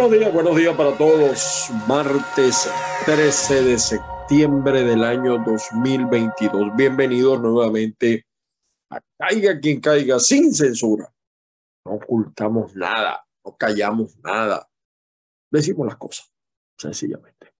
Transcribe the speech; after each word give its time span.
Buenos 0.00 0.18
días, 0.18 0.32
buenos 0.32 0.56
días 0.56 0.74
para 0.76 0.96
todos. 0.96 1.68
Martes 1.86 2.70
13 3.04 3.64
de 3.64 3.78
septiembre 3.78 4.82
del 4.82 5.04
año 5.04 5.36
2022. 5.44 6.74
Bienvenidos 6.74 7.38
nuevamente 7.42 8.24
a 8.88 8.98
Caiga 9.18 9.60
quien 9.60 9.78
caiga 9.78 10.18
sin 10.18 10.54
censura. 10.54 11.12
No 11.84 11.96
ocultamos 11.96 12.74
nada, 12.74 13.22
no 13.44 13.54
callamos 13.58 14.16
nada. 14.24 14.66
Decimos 15.50 15.86
las 15.86 15.96
cosas, 15.96 16.32
sencillamente. 16.78 17.52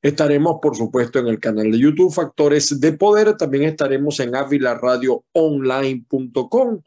Estaremos, 0.00 0.60
por 0.62 0.74
supuesto, 0.74 1.18
en 1.18 1.26
el 1.26 1.40
canal 1.40 1.70
de 1.70 1.78
YouTube 1.78 2.10
Factores 2.10 2.80
de 2.80 2.94
Poder. 2.94 3.36
También 3.36 3.64
estaremos 3.64 4.18
en 4.20 4.34
avilaradioonline.com, 4.34 6.82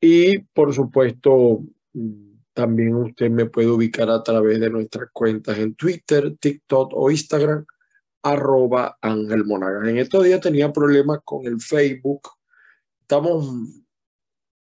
Y 0.00 0.38
por 0.38 0.72
supuesto, 0.72 1.62
también 2.54 2.94
usted 2.94 3.30
me 3.30 3.44
puede 3.44 3.68
ubicar 3.68 4.08
a 4.08 4.22
través 4.22 4.58
de 4.60 4.70
nuestras 4.70 5.10
cuentas 5.12 5.58
en 5.58 5.74
Twitter, 5.74 6.34
TikTok 6.40 6.92
o 6.94 7.10
Instagram, 7.10 7.66
arroba 8.22 8.96
Ángel 9.02 9.44
Monagas. 9.44 9.86
En 9.86 9.98
estos 9.98 10.24
días 10.24 10.40
tenía 10.40 10.72
problemas 10.72 11.18
con 11.22 11.44
el 11.44 11.60
Facebook. 11.60 12.30
Estamos, 13.02 13.46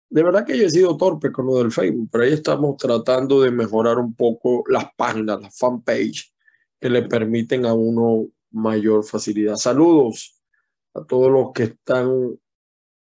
de 0.09 0.23
verdad 0.23 0.47
que 0.47 0.57
yo 0.57 0.67
he 0.67 0.71
sido 0.71 0.97
torpe 0.97 1.33
con 1.33 1.47
lo 1.47 1.57
del 1.57 1.73
Facebook, 1.73 2.11
pero 2.13 2.23
ahí 2.23 2.33
estamos 2.35 2.77
tratando 2.77 3.43
de 3.43 3.51
mejorar 3.51 3.99
un 3.99 4.15
poco 4.15 4.63
las 4.69 4.87
páginas, 4.97 5.43
las 5.43 5.59
fanpage, 5.59 6.33
que 6.81 6.89
le 6.89 7.03
permiten 7.03 7.67
a 7.67 7.75
uno 7.75 8.29
mayor 8.53 9.03
facilidad. 9.03 9.57
Saludos 9.57 10.41
a 10.95 11.05
todos 11.05 11.33
los 11.33 11.53
que 11.53 11.65
están 11.65 12.39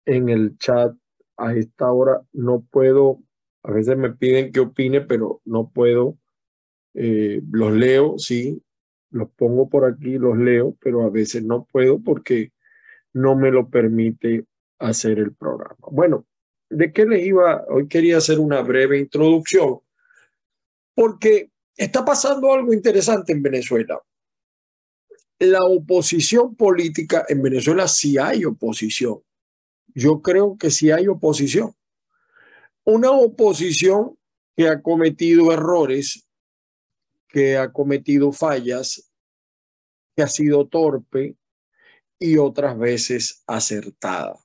en 0.10 0.30
el 0.30 0.58
chat 0.58 0.96
a 1.38 1.54
esta 1.54 1.92
hora. 1.92 2.22
No 2.34 2.66
puedo, 2.72 3.20
a 3.64 3.72
veces 3.72 3.96
me 3.96 4.12
piden 4.12 4.52
que 4.52 4.60
opine, 4.60 5.02
pero 5.02 5.42
no 5.46 5.70
puedo. 5.70 6.18
Eh, 6.96 7.42
los 7.52 7.72
leo, 7.74 8.18
sí, 8.18 8.62
los 9.12 9.30
pongo 9.32 9.70
por 9.70 9.86
aquí, 9.86 10.18
los 10.18 10.38
leo, 10.38 10.76
pero 10.82 11.04
a 11.04 11.10
veces 11.10 11.44
no 11.44 11.68
puedo 11.72 12.00
porque 12.00 12.52
no 13.14 13.36
me 13.36 13.52
lo 13.52 13.70
permite 13.70 14.46
hacer 14.80 15.20
el 15.20 15.36
programa. 15.36 15.78
Bueno, 15.92 16.26
¿de 16.70 16.92
qué 16.92 17.06
les 17.06 17.26
iba? 17.26 17.64
Hoy 17.70 17.88
quería 17.88 18.18
hacer 18.18 18.40
una 18.40 18.62
breve 18.62 18.98
introducción 19.00 19.80
porque 20.96 21.52
está 21.78 22.04
pasando 22.04 22.52
algo 22.52 22.74
interesante 22.74 23.32
en 23.32 23.44
Venezuela. 23.44 24.02
La 25.38 25.60
oposición 25.62 26.56
política 26.56 27.26
en 27.30 27.42
Venezuela 27.42 27.88
sí 27.88 28.18
hay 28.18 28.44
oposición 28.44 29.22
yo 30.00 30.22
creo 30.22 30.58
que 30.58 30.72
sí 30.72 30.92
hay 30.92 31.08
oposición. 31.08 31.74
Una 32.86 33.12
oposición 33.12 34.18
que 34.56 34.68
ha 34.68 34.82
cometido 34.82 35.52
errores, 35.52 36.28
que 37.28 37.58
ha 37.58 37.72
cometido 37.72 38.32
fallas, 38.32 39.12
que 40.16 40.24
ha 40.24 40.28
sido 40.28 40.68
torpe 40.68 41.36
y 42.18 42.38
otras 42.38 42.78
veces 42.78 43.44
acertada. 43.46 44.40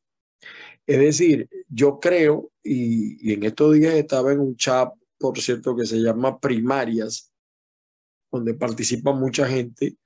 Es 0.86 0.98
decir, 0.98 1.48
yo 1.68 1.98
creo, 2.00 2.50
y, 2.62 3.32
en 3.32 3.44
estos 3.44 3.74
días 3.74 3.94
estaba 3.94 4.32
en 4.32 4.40
un 4.40 4.56
chat, 4.56 4.92
por 5.18 5.40
cierto, 5.40 5.74
que 5.74 5.86
se 5.86 5.96
llama 5.96 6.38
Primarias, 6.40 7.32
donde 8.30 8.54
participa 8.54 9.12
mucha 9.12 9.46
gente, 9.46 9.96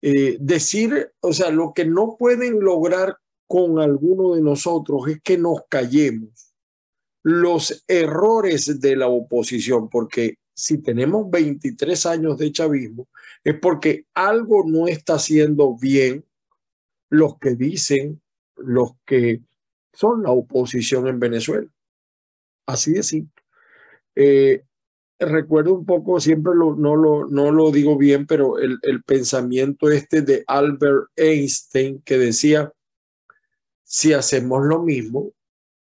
eh, 0.00 0.36
decir, 0.40 1.12
o 1.20 1.32
sea, 1.32 1.50
lo 1.50 1.74
que 1.74 1.84
no 1.84 2.16
pueden 2.18 2.60
lograr 2.60 3.18
con 3.46 3.78
alguno 3.78 4.34
de 4.34 4.42
nosotros 4.42 5.08
es 5.08 5.20
que 5.22 5.38
nos 5.38 5.60
callemos 5.68 6.52
los 7.22 7.84
errores 7.88 8.80
de 8.80 8.94
la 8.96 9.08
oposición, 9.08 9.88
porque 9.88 10.38
si 10.54 10.78
tenemos 10.78 11.28
23 11.28 12.06
años 12.06 12.38
de 12.38 12.52
chavismo, 12.52 13.08
es 13.42 13.58
porque 13.60 14.06
algo 14.14 14.64
no 14.66 14.86
está 14.86 15.14
haciendo 15.14 15.76
bien 15.76 16.24
los 17.10 17.38
que 17.38 17.54
dicen, 17.56 18.20
los 18.56 18.92
que 19.04 19.42
son 19.92 20.22
la 20.22 20.30
oposición 20.30 21.08
en 21.08 21.18
Venezuela. 21.18 21.68
Así 22.66 22.92
de 22.92 23.02
simple. 23.02 23.42
Eh, 24.14 24.62
recuerdo 25.18 25.74
un 25.74 25.84
poco, 25.84 26.20
siempre 26.20 26.52
no, 26.54 26.96
lo, 26.96 27.26
no 27.26 27.50
lo 27.50 27.70
digo 27.70 27.96
bien, 27.96 28.26
pero 28.26 28.58
el, 28.58 28.78
el 28.82 29.02
pensamiento 29.02 29.90
este 29.90 30.22
de 30.22 30.44
Albert 30.46 31.08
Einstein 31.16 32.02
que 32.02 32.18
decía, 32.18 32.72
si 33.88 34.12
hacemos 34.12 34.64
lo 34.64 34.82
mismo, 34.82 35.32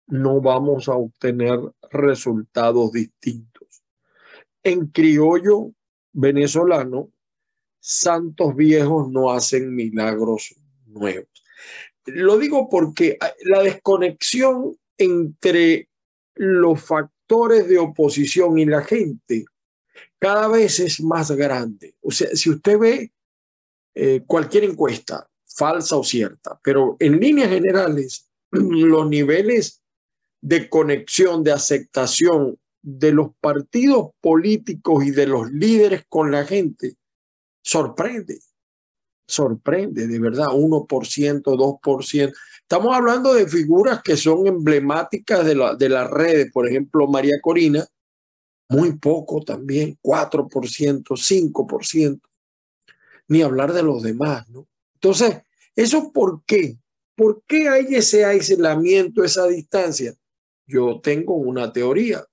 no 0.09 0.41
vamos 0.41 0.89
a 0.89 0.97
obtener 0.97 1.61
resultados 1.93 2.91
distintos. 2.91 3.85
En 4.65 4.89
criollo 4.89 5.73
venezolano, 6.13 7.13
santos 7.79 8.57
viejos 8.57 9.09
no 9.09 9.31
hacen 9.31 9.73
milagros 9.73 10.57
nuevos. 10.87 11.29
Lo 12.07 12.39
digo 12.39 12.69
porque 12.69 13.19
la 13.45 13.63
desconexión 13.63 14.77
entre 14.99 15.89
los 16.35 16.83
factores 16.83 17.69
de 17.69 17.79
oposición 17.79 18.59
y 18.59 18.65
la 18.65 18.83
gente 18.83 19.45
cada 20.19 20.49
vez 20.49 20.81
es 20.81 21.01
más 21.01 21.31
grande. 21.31 21.95
O 22.01 22.11
sea, 22.11 22.31
si 22.35 22.51
usted 22.51 22.79
ve 22.79 23.13
eh, 23.95 24.25
cualquier 24.27 24.65
encuesta, 24.65 25.31
falsa 25.57 25.97
o 25.97 26.05
cierta, 26.05 26.61
pero 26.63 26.97
en 27.01 27.19
líneas 27.19 27.49
generales, 27.49 28.29
los 28.51 29.09
niveles 29.09 29.83
de 30.43 30.69
conexión, 30.69 31.43
de 31.43 31.53
aceptación 31.53 32.59
de 32.83 33.13
los 33.13 33.31
partidos 33.41 34.11
políticos 34.21 35.05
y 35.05 35.11
de 35.11 35.27
los 35.27 35.51
líderes 35.51 36.05
con 36.09 36.31
la 36.31 36.45
gente 36.45 36.97
sorprende, 37.65 38.39
sorprende, 39.27 40.07
de 40.07 40.21
verdad, 40.21 40.47
1%, 40.47 40.87
2%. 41.43 42.33
Estamos 42.61 42.95
hablando 42.95 43.35
de 43.35 43.49
figuras 43.49 44.03
que 44.03 44.17
son 44.17 44.47
emblemáticas 44.47 45.45
de, 45.45 45.57
la, 45.57 45.75
de 45.75 45.89
las 45.89 46.09
redes, 46.09 46.53
por 46.53 46.69
ejemplo, 46.69 47.09
María 47.09 47.35
Corina, 47.43 47.85
muy 48.69 48.97
poco 48.99 49.43
también, 49.43 49.99
4%, 50.01 51.17
5%, 51.17 52.21
ni 53.29 53.43
hablar 53.43 53.73
de 53.73 53.83
los 53.83 54.03
demás, 54.03 54.49
¿no? 54.49 54.69
Entonces, 54.97 55.43
¿Eso 55.77 56.11
por 56.11 56.43
qué? 56.47 56.79
¿Por 57.15 57.43
qué 57.47 57.69
hay 57.69 57.95
ese 57.95 58.25
aislamiento, 58.25 59.23
esa 59.23 59.47
distancia? 59.47 60.15
Yo 60.67 61.01
tengo 61.03 61.35
una 61.35 61.71
teoría, 61.71 62.25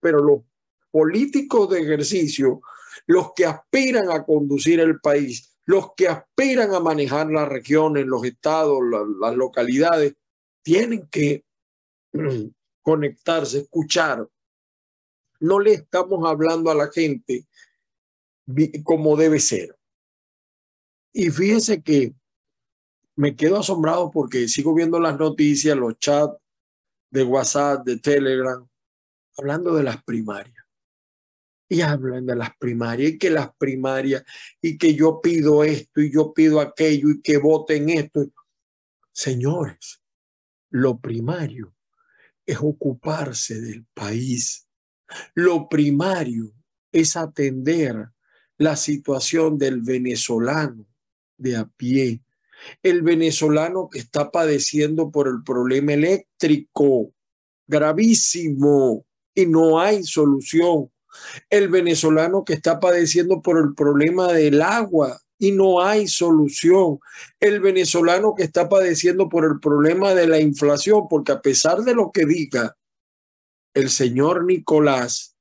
pero 0.00 0.22
los 0.24 0.40
políticos 0.90 1.68
de 1.68 1.82
ejercicio, 1.82 2.62
los 3.06 3.32
que 3.34 3.44
aspiran 3.44 4.10
a 4.10 4.24
conducir 4.24 4.80
el 4.80 5.00
país, 5.00 5.54
los 5.66 5.94
que 5.94 6.08
aspiran 6.08 6.74
a 6.74 6.80
manejar 6.80 7.30
las 7.30 7.48
regiones, 7.48 8.06
los 8.06 8.24
estados, 8.24 8.80
las 9.20 9.36
localidades, 9.36 10.14
tienen 10.62 11.06
que 11.08 11.44
conectarse, 12.82 13.58
escuchar. 13.58 14.26
No 15.40 15.60
le 15.60 15.74
estamos 15.74 16.26
hablando 16.28 16.70
a 16.70 16.74
la 16.74 16.90
gente 16.90 17.46
como 18.82 19.16
debe 19.16 19.38
ser. 19.38 19.79
Y 21.12 21.30
fíjense 21.30 21.82
que 21.82 22.14
me 23.16 23.34
quedo 23.34 23.58
asombrado 23.58 24.10
porque 24.10 24.48
sigo 24.48 24.74
viendo 24.74 25.00
las 25.00 25.18
noticias, 25.18 25.76
los 25.76 25.98
chats 25.98 26.34
de 27.10 27.24
WhatsApp, 27.24 27.84
de 27.84 27.98
Telegram, 27.98 28.66
hablando 29.36 29.74
de 29.74 29.82
las 29.82 30.02
primarias. 30.04 30.64
Y 31.68 31.82
hablan 31.82 32.26
de 32.26 32.34
las 32.34 32.56
primarias 32.56 33.12
y 33.12 33.18
que 33.18 33.30
las 33.30 33.54
primarias 33.56 34.24
y 34.60 34.76
que 34.76 34.94
yo 34.94 35.20
pido 35.20 35.62
esto 35.62 36.00
y 36.00 36.12
yo 36.12 36.32
pido 36.32 36.60
aquello 36.60 37.10
y 37.10 37.20
que 37.20 37.38
voten 37.38 37.90
esto. 37.90 38.26
Señores, 39.12 40.02
lo 40.70 40.98
primario 40.98 41.74
es 42.44 42.58
ocuparse 42.60 43.60
del 43.60 43.84
país. 43.94 44.66
Lo 45.34 45.68
primario 45.68 46.52
es 46.90 47.16
atender 47.16 48.08
la 48.56 48.76
situación 48.76 49.58
del 49.58 49.80
venezolano 49.80 50.89
de 51.40 51.56
a 51.56 51.64
pie, 51.76 52.22
el 52.82 53.02
venezolano 53.02 53.88
que 53.90 53.98
está 53.98 54.30
padeciendo 54.30 55.10
por 55.10 55.26
el 55.26 55.42
problema 55.42 55.94
eléctrico. 55.94 57.12
gravísimo 57.66 59.06
y 59.32 59.46
no 59.46 59.78
hay 59.78 60.02
solución. 60.02 60.90
El 61.48 61.68
venezolano 61.68 62.44
que 62.44 62.54
está 62.54 62.80
padeciendo 62.80 63.40
por 63.42 63.58
el 63.58 63.74
problema 63.74 64.32
del 64.32 64.60
agua 64.60 65.20
y 65.38 65.52
no 65.52 65.80
hay 65.80 66.08
solución. 66.08 66.98
El 67.38 67.60
venezolano 67.60 68.34
que 68.34 68.42
está 68.42 68.68
padeciendo 68.68 69.28
por 69.28 69.44
el 69.44 69.60
problema 69.60 70.14
de 70.14 70.26
la 70.26 70.40
inflación, 70.40 71.06
porque 71.08 71.30
a 71.30 71.40
pesar 71.40 71.78
de 71.82 71.94
lo 71.94 72.10
que 72.10 72.26
diga 72.26 72.76
el 73.72 73.88
señor 73.88 74.44
Nicolás, 74.44 75.36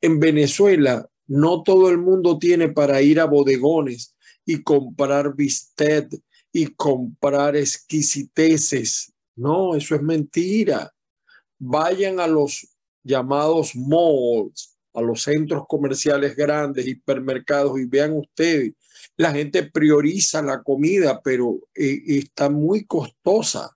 en 0.00 0.20
Venezuela 0.20 1.06
no 1.26 1.62
todo 1.62 1.90
el 1.90 1.98
mundo 1.98 2.38
tiene 2.38 2.70
para 2.70 3.02
ir 3.02 3.20
a 3.20 3.26
bodegones 3.26 4.13
y 4.44 4.62
comprar 4.62 5.34
bistec 5.34 6.14
y 6.52 6.66
comprar 6.66 7.56
exquisiteces. 7.56 9.12
No, 9.36 9.74
eso 9.74 9.94
es 9.94 10.02
mentira. 10.02 10.92
Vayan 11.58 12.20
a 12.20 12.26
los 12.26 12.68
llamados 13.02 13.74
malls, 13.74 14.76
a 14.92 15.02
los 15.02 15.22
centros 15.22 15.64
comerciales 15.68 16.36
grandes, 16.36 16.86
hipermercados 16.86 17.78
y 17.80 17.86
vean 17.86 18.12
ustedes, 18.12 18.72
la 19.16 19.32
gente 19.32 19.64
prioriza 19.64 20.42
la 20.42 20.62
comida, 20.62 21.20
pero 21.22 21.60
eh, 21.74 22.02
está 22.06 22.48
muy 22.50 22.84
costosa. 22.84 23.70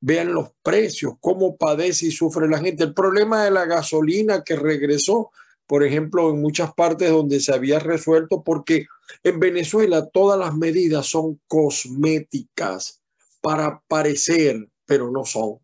Vean 0.00 0.32
los 0.32 0.50
precios, 0.62 1.14
cómo 1.20 1.56
padece 1.56 2.06
y 2.06 2.10
sufre 2.10 2.48
la 2.48 2.58
gente. 2.58 2.82
El 2.82 2.94
problema 2.94 3.44
de 3.44 3.52
la 3.52 3.64
gasolina 3.66 4.42
que 4.42 4.56
regresó, 4.56 5.30
por 5.72 5.84
ejemplo, 5.84 6.28
en 6.28 6.42
muchas 6.42 6.74
partes 6.74 7.08
donde 7.08 7.40
se 7.40 7.50
había 7.50 7.78
resuelto, 7.78 8.42
porque 8.42 8.88
en 9.22 9.40
Venezuela 9.40 10.06
todas 10.06 10.38
las 10.38 10.54
medidas 10.54 11.06
son 11.06 11.40
cosméticas 11.48 13.00
para 13.40 13.80
parecer, 13.88 14.68
pero 14.84 15.10
no 15.10 15.24
son. 15.24 15.60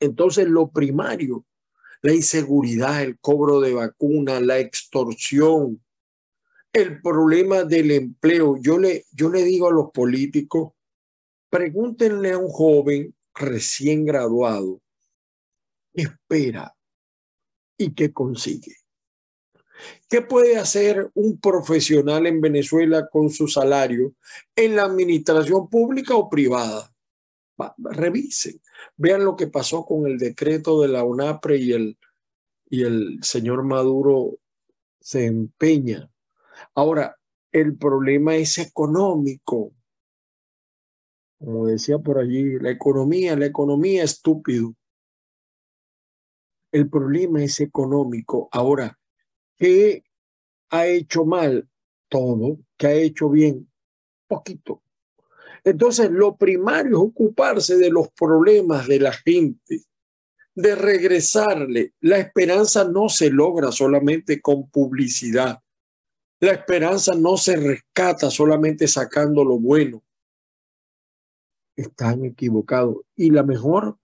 Entonces, 0.00 0.46
lo 0.48 0.68
primario, 0.68 1.46
la 2.02 2.12
inseguridad, 2.12 3.02
el 3.02 3.18
cobro 3.20 3.58
de 3.58 3.72
vacunas, 3.72 4.42
la 4.42 4.58
extorsión, 4.58 5.82
el 6.74 7.00
problema 7.00 7.64
del 7.64 7.90
empleo. 7.90 8.58
Yo 8.60 8.78
le, 8.78 9.06
yo 9.12 9.30
le 9.30 9.44
digo 9.44 9.68
a 9.68 9.72
los 9.72 9.92
políticos, 9.92 10.74
pregúntenle 11.48 12.32
a 12.32 12.38
un 12.38 12.50
joven 12.50 13.14
recién 13.34 14.04
graduado, 14.04 14.82
¿qué 15.94 16.02
espera 16.02 16.75
y 17.76 17.94
qué 17.94 18.12
consigue? 18.12 18.74
¿Qué 20.08 20.22
puede 20.22 20.56
hacer 20.56 21.10
un 21.14 21.38
profesional 21.38 22.26
en 22.26 22.40
Venezuela 22.40 23.08
con 23.10 23.30
su 23.30 23.46
salario 23.46 24.14
en 24.54 24.76
la 24.76 24.84
administración 24.84 25.68
pública 25.68 26.14
o 26.16 26.28
privada? 26.28 26.92
revisen, 27.78 28.60
vean 28.96 29.24
lo 29.24 29.36
que 29.36 29.46
pasó 29.46 29.84
con 29.84 30.06
el 30.06 30.18
decreto 30.18 30.80
de 30.82 30.88
la 30.88 31.04
UNAPRE 31.04 31.56
y 31.56 31.72
el, 31.72 31.98
y 32.68 32.82
el 32.82 33.18
señor 33.22 33.62
Maduro 33.64 34.38
se 35.00 35.26
empeña. 35.26 36.10
Ahora, 36.74 37.16
el 37.52 37.76
problema 37.76 38.36
es 38.36 38.58
económico. 38.58 39.72
Como 41.38 41.66
decía 41.66 41.98
por 41.98 42.18
allí, 42.18 42.58
la 42.58 42.70
economía, 42.70 43.36
la 43.36 43.46
economía 43.46 44.04
estúpido. 44.04 44.74
El 46.76 46.90
problema 46.90 47.42
es 47.42 47.60
económico. 47.60 48.50
Ahora, 48.52 48.98
¿qué 49.56 50.04
ha 50.68 50.86
hecho 50.86 51.24
mal? 51.24 51.66
Todo. 52.06 52.58
¿Qué 52.76 52.86
ha 52.86 52.92
hecho 52.92 53.30
bien? 53.30 53.72
Poquito. 54.28 54.82
Entonces, 55.64 56.10
lo 56.10 56.36
primario 56.36 56.98
es 56.98 57.02
ocuparse 57.02 57.78
de 57.78 57.88
los 57.88 58.10
problemas 58.10 58.86
de 58.86 59.00
la 59.00 59.12
gente, 59.12 59.84
de 60.54 60.74
regresarle. 60.74 61.94
La 62.00 62.18
esperanza 62.18 62.84
no 62.84 63.08
se 63.08 63.30
logra 63.30 63.72
solamente 63.72 64.42
con 64.42 64.68
publicidad. 64.68 65.58
La 66.40 66.52
esperanza 66.52 67.14
no 67.14 67.38
se 67.38 67.56
rescata 67.56 68.30
solamente 68.30 68.86
sacando 68.86 69.42
lo 69.46 69.58
bueno. 69.58 70.04
Están 71.74 72.26
equivocados. 72.26 72.98
Y 73.14 73.30
la 73.30 73.44
mejor 73.44 73.96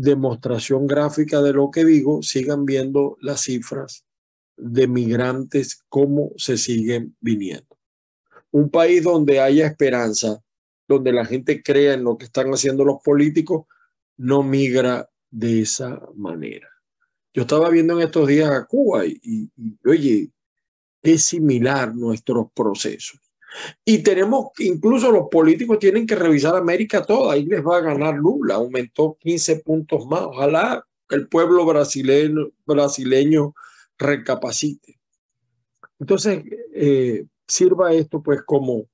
demostración 0.00 0.86
gráfica 0.86 1.42
de 1.42 1.52
lo 1.52 1.70
que 1.70 1.84
digo, 1.84 2.22
sigan 2.22 2.64
viendo 2.64 3.16
las 3.20 3.42
cifras 3.42 4.04
de 4.56 4.86
migrantes, 4.86 5.82
cómo 5.88 6.32
se 6.36 6.56
siguen 6.56 7.16
viniendo. 7.20 7.78
Un 8.50 8.70
país 8.70 9.02
donde 9.02 9.40
haya 9.40 9.66
esperanza, 9.66 10.42
donde 10.88 11.12
la 11.12 11.24
gente 11.24 11.62
crea 11.62 11.94
en 11.94 12.04
lo 12.04 12.18
que 12.18 12.24
están 12.24 12.50
haciendo 12.50 12.84
los 12.84 13.00
políticos, 13.02 13.66
no 14.16 14.42
migra 14.42 15.08
de 15.30 15.62
esa 15.62 16.00
manera. 16.14 16.68
Yo 17.32 17.42
estaba 17.42 17.70
viendo 17.70 17.94
en 17.94 18.06
estos 18.06 18.26
días 18.26 18.50
a 18.50 18.66
Cuba 18.66 19.06
y, 19.06 19.50
oye, 19.86 20.30
es 21.02 21.22
similar 21.22 21.94
nuestros 21.94 22.48
procesos. 22.52 23.20
Y 23.84 24.02
tenemos, 24.02 24.48
incluso 24.58 25.10
los 25.10 25.28
políticos 25.28 25.78
tienen 25.78 26.06
que 26.06 26.14
revisar 26.14 26.56
América 26.56 27.04
toda, 27.04 27.34
ahí 27.34 27.44
les 27.44 27.64
va 27.64 27.78
a 27.78 27.82
ganar 27.82 28.14
Lula, 28.14 28.54
aumentó 28.54 29.16
15 29.20 29.56
puntos 29.56 30.06
más. 30.06 30.22
Ojalá 30.22 30.86
el 31.10 31.28
pueblo 31.28 31.64
brasileño, 31.66 32.50
brasileño 32.64 33.54
recapacite. 33.98 34.98
Entonces, 35.98 36.42
eh, 36.72 37.26
sirva 37.46 37.92
esto 37.92 38.22
pues 38.22 38.42
como 38.42 38.88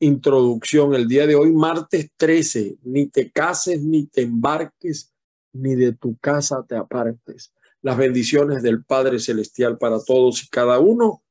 introducción 0.00 0.94
el 0.94 1.06
día 1.06 1.26
de 1.26 1.34
hoy, 1.34 1.52
martes 1.52 2.10
13. 2.16 2.78
Ni 2.82 3.06
te 3.06 3.30
cases, 3.30 3.82
ni 3.82 4.06
te 4.06 4.22
embarques, 4.22 5.12
ni 5.52 5.74
de 5.74 5.92
tu 5.92 6.16
casa 6.18 6.64
te 6.66 6.76
apartes. 6.76 7.52
Las 7.82 7.96
bendiciones 7.96 8.62
del 8.62 8.84
Padre 8.84 9.18
Celestial 9.20 9.78
para 9.78 10.02
todos 10.02 10.42
y 10.42 10.48
cada 10.48 10.78
uno. 10.78 11.22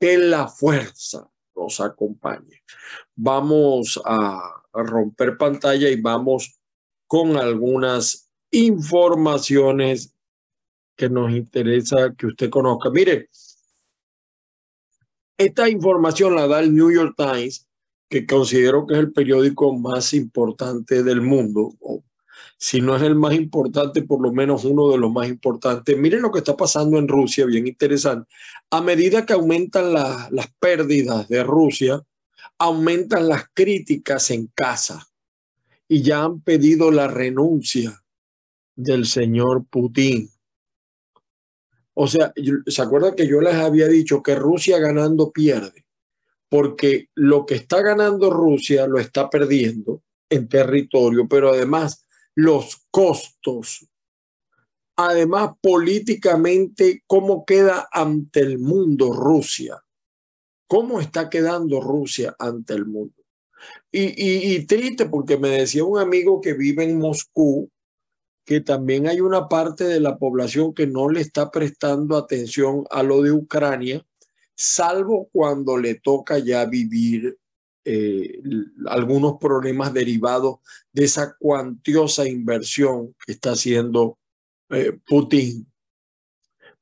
Que 0.00 0.18
la 0.18 0.48
fuerza 0.48 1.30
nos 1.56 1.80
acompañe. 1.80 2.62
Vamos 3.14 4.00
a 4.04 4.62
romper 4.72 5.36
pantalla 5.36 5.88
y 5.88 6.00
vamos 6.00 6.58
con 7.06 7.36
algunas 7.36 8.30
informaciones 8.50 10.14
que 10.96 11.08
nos 11.08 11.32
interesa 11.32 12.14
que 12.16 12.26
usted 12.26 12.50
conozca. 12.50 12.90
Mire, 12.90 13.28
esta 15.38 15.68
información 15.68 16.34
la 16.34 16.46
da 16.46 16.60
el 16.60 16.74
New 16.74 16.90
York 16.90 17.14
Times 17.16 17.66
que 18.08 18.26
considero 18.26 18.86
que 18.86 18.94
es 18.94 19.00
el 19.00 19.12
periódico 19.12 19.76
más 19.76 20.14
importante 20.14 21.02
del 21.02 21.20
mundo, 21.20 21.74
si 22.58 22.80
no 22.80 22.96
es 22.96 23.02
el 23.02 23.14
más 23.14 23.34
importante, 23.34 24.02
por 24.02 24.20
lo 24.22 24.32
menos 24.32 24.64
uno 24.64 24.90
de 24.90 24.98
los 24.98 25.12
más 25.12 25.28
importantes. 25.28 25.96
Miren 25.96 26.22
lo 26.22 26.32
que 26.32 26.38
está 26.38 26.56
pasando 26.56 26.98
en 26.98 27.08
Rusia, 27.08 27.44
bien 27.46 27.66
interesante. 27.66 28.30
A 28.70 28.80
medida 28.80 29.26
que 29.26 29.34
aumentan 29.34 29.92
las 29.92 30.48
pérdidas 30.58 31.28
de 31.28 31.42
Rusia, 31.42 32.02
aumentan 32.58 33.28
las 33.28 33.44
críticas 33.52 34.30
en 34.30 34.46
casa 34.48 35.06
y 35.88 36.02
ya 36.02 36.24
han 36.24 36.40
pedido 36.40 36.90
la 36.90 37.08
renuncia 37.08 38.02
del 38.74 39.06
señor 39.06 39.66
Putin. 39.68 40.30
O 41.94 42.06
sea, 42.06 42.32
¿se 42.66 42.82
acuerda 42.82 43.14
que 43.14 43.26
yo 43.26 43.40
les 43.40 43.54
había 43.54 43.88
dicho 43.88 44.22
que 44.22 44.34
Rusia 44.34 44.78
ganando 44.78 45.30
pierde? 45.30 45.86
porque 46.48 47.08
lo 47.14 47.44
que 47.46 47.56
está 47.56 47.82
ganando 47.82 48.30
Rusia 48.30 48.86
lo 48.86 48.98
está 48.98 49.28
perdiendo 49.28 50.02
en 50.30 50.48
territorio, 50.48 51.28
pero 51.28 51.50
además 51.50 52.05
los 52.36 52.86
costos, 52.90 53.88
además 54.94 55.50
políticamente, 55.60 57.02
cómo 57.06 57.44
queda 57.44 57.88
ante 57.90 58.40
el 58.40 58.58
mundo 58.58 59.12
Rusia, 59.12 59.82
cómo 60.68 61.00
está 61.00 61.28
quedando 61.28 61.80
Rusia 61.80 62.36
ante 62.38 62.74
el 62.74 62.86
mundo. 62.86 63.14
Y, 63.90 64.54
y, 64.54 64.66
triste 64.66 65.06
porque 65.06 65.38
me 65.38 65.48
decía 65.48 65.82
un 65.82 65.98
amigo 65.98 66.40
que 66.40 66.52
vive 66.52 66.84
en 66.84 66.98
Moscú 66.98 67.70
que 68.44 68.60
también 68.60 69.08
hay 69.08 69.20
una 69.20 69.48
parte 69.48 69.84
de 69.84 69.98
la 69.98 70.18
población 70.18 70.72
que 70.74 70.86
no 70.86 71.08
le 71.08 71.22
está 71.22 71.50
prestando 71.50 72.16
atención 72.16 72.84
a 72.90 73.02
lo 73.02 73.22
de 73.22 73.32
Ucrania 73.32 74.06
salvo 74.54 75.28
cuando 75.32 75.76
le 75.76 75.96
toca 75.96 76.38
ya 76.38 76.64
vivir 76.64 77.38
eh, 77.88 78.40
algunos 78.88 79.38
problemas 79.40 79.94
derivados 79.94 80.56
de 80.92 81.04
esa 81.04 81.36
cuantiosa 81.38 82.28
inversión 82.28 83.14
que 83.24 83.32
está 83.32 83.52
haciendo 83.52 84.18
eh, 84.70 84.98
Putin. 85.06 85.64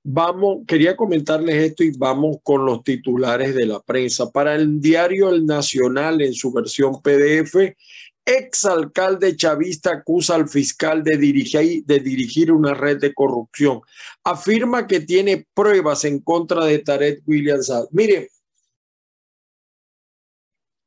Vamos, 0.02 0.64
quería 0.66 0.96
comentarles 0.96 1.56
esto 1.56 1.84
y 1.84 1.92
vamos 1.96 2.38
con 2.42 2.64
los 2.64 2.82
titulares 2.84 3.54
de 3.54 3.66
la 3.66 3.80
prensa. 3.80 4.30
Para 4.30 4.54
el 4.54 4.80
diario 4.80 5.28
El 5.28 5.44
Nacional 5.44 6.22
en 6.22 6.32
su 6.32 6.50
versión 6.52 7.02
PDF, 7.02 7.74
exalcalde 8.24 9.36
chavista 9.36 9.90
acusa 9.90 10.36
al 10.36 10.48
fiscal 10.48 11.04
de 11.04 11.18
dirigir, 11.18 11.84
de 11.84 12.00
dirigir 12.00 12.50
una 12.50 12.72
red 12.72 12.98
de 12.98 13.12
corrupción. 13.12 13.82
Afirma 14.24 14.86
que 14.86 15.00
tiene 15.00 15.46
pruebas 15.52 16.06
en 16.06 16.20
contra 16.20 16.64
de 16.64 16.78
Tarek 16.78 17.22
Williams. 17.26 17.70
Mire, 17.90 18.30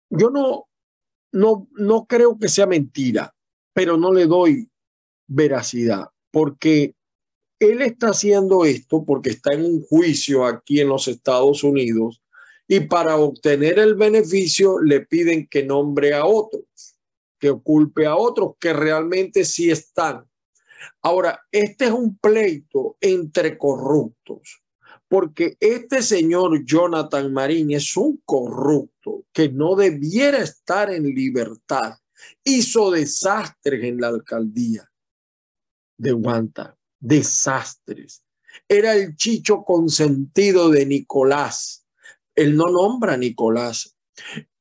yo 0.09 0.29
no, 0.29 0.67
no, 1.31 1.67
no 1.73 2.05
creo 2.05 2.37
que 2.37 2.49
sea 2.49 2.65
mentira, 2.65 3.33
pero 3.73 3.97
no 3.97 4.13
le 4.13 4.25
doy 4.25 4.69
veracidad. 5.27 6.09
porque 6.31 6.93
él 7.59 7.81
está 7.81 8.09
haciendo 8.09 8.65
esto 8.65 9.03
porque 9.03 9.31
está 9.31 9.53
en 9.53 9.65
un 9.65 9.81
juicio 9.81 10.45
aquí 10.45 10.79
en 10.79 10.89
los 10.89 11.07
Estados 11.07 11.63
Unidos 11.63 12.21
y 12.67 12.81
para 12.81 13.15
obtener 13.15 13.79
el 13.79 13.95
beneficio 13.95 14.79
le 14.79 15.01
piden 15.01 15.47
que 15.47 15.63
nombre 15.63 16.13
a 16.13 16.25
otros, 16.25 16.65
que 17.39 17.49
oculpe 17.49 18.05
a 18.05 18.15
otros 18.15 18.55
que 18.59 18.73
realmente 18.73 19.45
sí 19.45 19.71
están. 19.71 20.25
Ahora, 21.01 21.41
este 21.51 21.85
es 21.85 21.91
un 21.91 22.17
pleito 22.17 22.97
entre 23.01 23.57
corruptos, 23.57 24.61
porque 25.07 25.57
este 25.59 26.01
señor 26.01 26.63
Jonathan 26.65 27.31
Marín 27.31 27.71
es 27.71 27.95
un 27.95 28.21
corrupto 28.25 29.25
que 29.31 29.49
no 29.49 29.75
debiera 29.75 30.39
estar 30.39 30.91
en 30.91 31.03
libertad. 31.03 31.97
Hizo 32.43 32.91
desastres 32.91 33.83
en 33.83 34.01
la 34.01 34.09
alcaldía 34.09 34.89
de 35.97 36.11
Guanta, 36.11 36.77
desastres. 36.99 38.23
Era 38.67 38.95
el 38.95 39.15
chicho 39.15 39.63
consentido 39.63 40.69
de 40.69 40.85
Nicolás 40.85 41.87
él 42.37 42.55
no 42.55 42.65
nombra 42.69 43.15
a 43.15 43.17
Nicolás. 43.17 43.97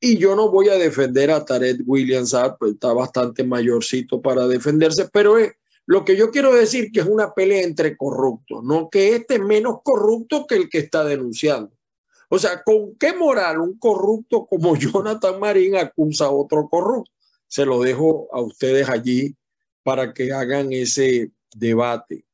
Y 0.00 0.18
yo 0.18 0.34
no 0.34 0.50
voy 0.50 0.68
a 0.70 0.74
defender 0.74 1.30
a 1.30 1.44
Tarek 1.44 1.82
Williams, 1.86 2.34
está 2.34 2.92
bastante 2.92 3.44
mayorcito 3.44 4.20
para 4.20 4.46
defenderse, 4.48 5.08
pero 5.12 5.38
es, 5.38 5.52
lo 5.86 6.04
que 6.04 6.16
yo 6.16 6.30
quiero 6.30 6.52
decir 6.52 6.90
que 6.92 7.00
es 7.00 7.06
una 7.06 7.32
pelea 7.32 7.62
entre 7.62 7.96
corruptos, 7.96 8.62
no 8.64 8.90
que 8.90 9.14
este 9.14 9.36
es 9.36 9.40
menos 9.40 9.78
corrupto 9.82 10.46
que 10.46 10.56
el 10.56 10.68
que 10.68 10.78
está 10.78 11.04
denunciando. 11.04 11.72
O 12.28 12.38
sea, 12.38 12.62
¿con 12.64 12.96
qué 12.96 13.14
moral 13.14 13.60
un 13.60 13.78
corrupto 13.78 14.46
como 14.46 14.76
Jonathan 14.76 15.38
Marín 15.38 15.76
acusa 15.76 16.26
a 16.26 16.30
otro 16.30 16.68
corrupto? 16.68 17.12
Se 17.46 17.64
lo 17.64 17.80
dejo 17.80 18.28
a 18.32 18.40
ustedes 18.40 18.88
allí 18.88 19.36
para 19.84 20.12
que 20.12 20.32
hagan 20.32 20.72
ese 20.72 21.30
debate. 21.54 22.24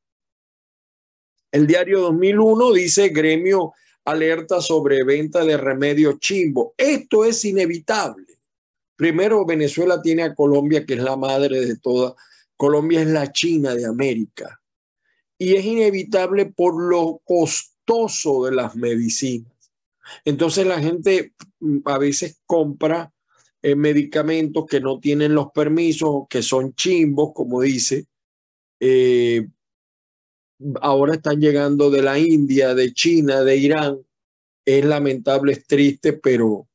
El 1.50 1.66
diario 1.66 2.00
2001 2.00 2.72
dice 2.72 3.10
gremio 3.10 3.74
alerta 4.06 4.62
sobre 4.62 5.04
venta 5.04 5.44
de 5.44 5.58
remedio 5.58 6.18
chimbo. 6.18 6.74
Esto 6.78 7.26
es 7.26 7.44
inevitable. 7.44 8.24
Primero, 8.96 9.44
Venezuela 9.44 10.00
tiene 10.00 10.22
a 10.22 10.34
Colombia, 10.34 10.86
que 10.86 10.94
es 10.94 11.02
la 11.02 11.16
madre 11.16 11.60
de 11.60 11.76
toda. 11.76 12.14
Colombia 12.56 13.02
es 13.02 13.08
la 13.08 13.32
China 13.32 13.74
de 13.74 13.86
América. 13.86 14.60
Y 15.38 15.54
es 15.54 15.64
inevitable 15.64 16.46
por 16.46 16.80
lo 16.80 17.20
costoso 17.24 18.44
de 18.44 18.52
las 18.52 18.76
medicinas. 18.76 19.52
Entonces 20.24 20.66
la 20.66 20.80
gente 20.80 21.32
mm, 21.60 21.78
a 21.84 21.98
veces 21.98 22.40
compra 22.46 23.12
eh, 23.62 23.76
medicamentos 23.76 24.66
que 24.66 24.80
no 24.80 24.98
tienen 24.98 25.34
los 25.34 25.52
permisos, 25.52 26.24
que 26.28 26.42
son 26.42 26.74
chimbos, 26.74 27.30
como 27.34 27.60
dice, 27.60 28.06
eh, 28.80 29.46
ahora 30.80 31.14
están 31.14 31.40
llegando 31.40 31.90
de 31.90 32.02
la 32.02 32.18
India, 32.18 32.74
de 32.74 32.92
China, 32.92 33.42
de 33.42 33.56
Irán. 33.56 33.98
Es 34.64 34.84
lamentable, 34.84 35.52
es 35.52 35.66
triste, 35.66 36.12
pero 36.12 36.68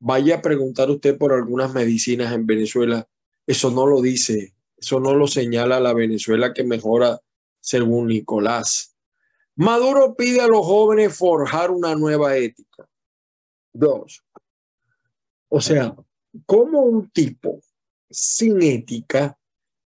vaya 0.00 0.36
a 0.36 0.42
preguntar 0.42 0.90
usted 0.90 1.16
por 1.16 1.32
algunas 1.32 1.72
medicinas 1.72 2.32
en 2.32 2.46
Venezuela. 2.46 3.08
Eso 3.46 3.70
no 3.70 3.86
lo 3.86 4.00
dice, 4.00 4.53
eso 4.84 5.00
no 5.00 5.14
lo 5.14 5.26
señala 5.26 5.80
la 5.80 5.94
Venezuela 5.94 6.52
que 6.52 6.62
mejora 6.62 7.18
según 7.60 8.08
Nicolás. 8.08 8.94
Maduro 9.56 10.14
pide 10.14 10.42
a 10.42 10.46
los 10.46 10.66
jóvenes 10.66 11.16
forjar 11.16 11.70
una 11.70 11.94
nueva 11.94 12.36
ética. 12.36 12.86
Dos. 13.72 14.22
O 15.48 15.60
sea, 15.60 15.96
¿cómo 16.44 16.82
un 16.82 17.08
tipo 17.10 17.60
sin 18.10 18.62
ética 18.62 19.38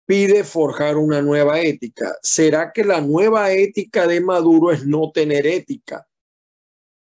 pide 0.08 0.46
forjar 0.46 0.96
una 0.98 1.22
nueva 1.22 1.60
ética. 1.60 2.16
¿Será 2.24 2.72
que 2.72 2.84
la 2.84 3.02
nueva 3.02 3.52
ética 3.52 4.08
de 4.08 4.22
Maduro 4.22 4.72
es 4.72 4.88
no 4.88 5.12
tener 5.12 5.46
ética? 5.46 6.08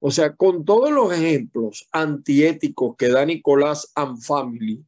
O 0.01 0.11
sea, 0.11 0.35
con 0.35 0.65
todos 0.65 0.91
los 0.91 1.13
ejemplos 1.13 1.89
antiéticos 1.93 2.97
que 2.97 3.09
da 3.09 3.25
Nicolás 3.25 3.91
and 3.95 4.21
Family, 4.21 4.85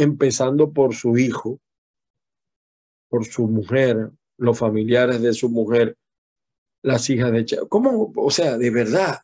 empezando 0.00 0.72
por 0.72 0.94
su 0.94 1.16
hijo, 1.18 1.60
por 3.08 3.24
su 3.24 3.46
mujer, 3.48 4.10
los 4.36 4.58
familiares 4.58 5.20
de 5.22 5.32
su 5.32 5.48
mujer, 5.48 5.96
las 6.82 7.08
hijas 7.10 7.32
de 7.32 7.44
Chávez. 7.44 7.66
¿Cómo? 7.68 8.12
O 8.16 8.30
sea, 8.30 8.58
de 8.58 8.70
verdad. 8.70 9.20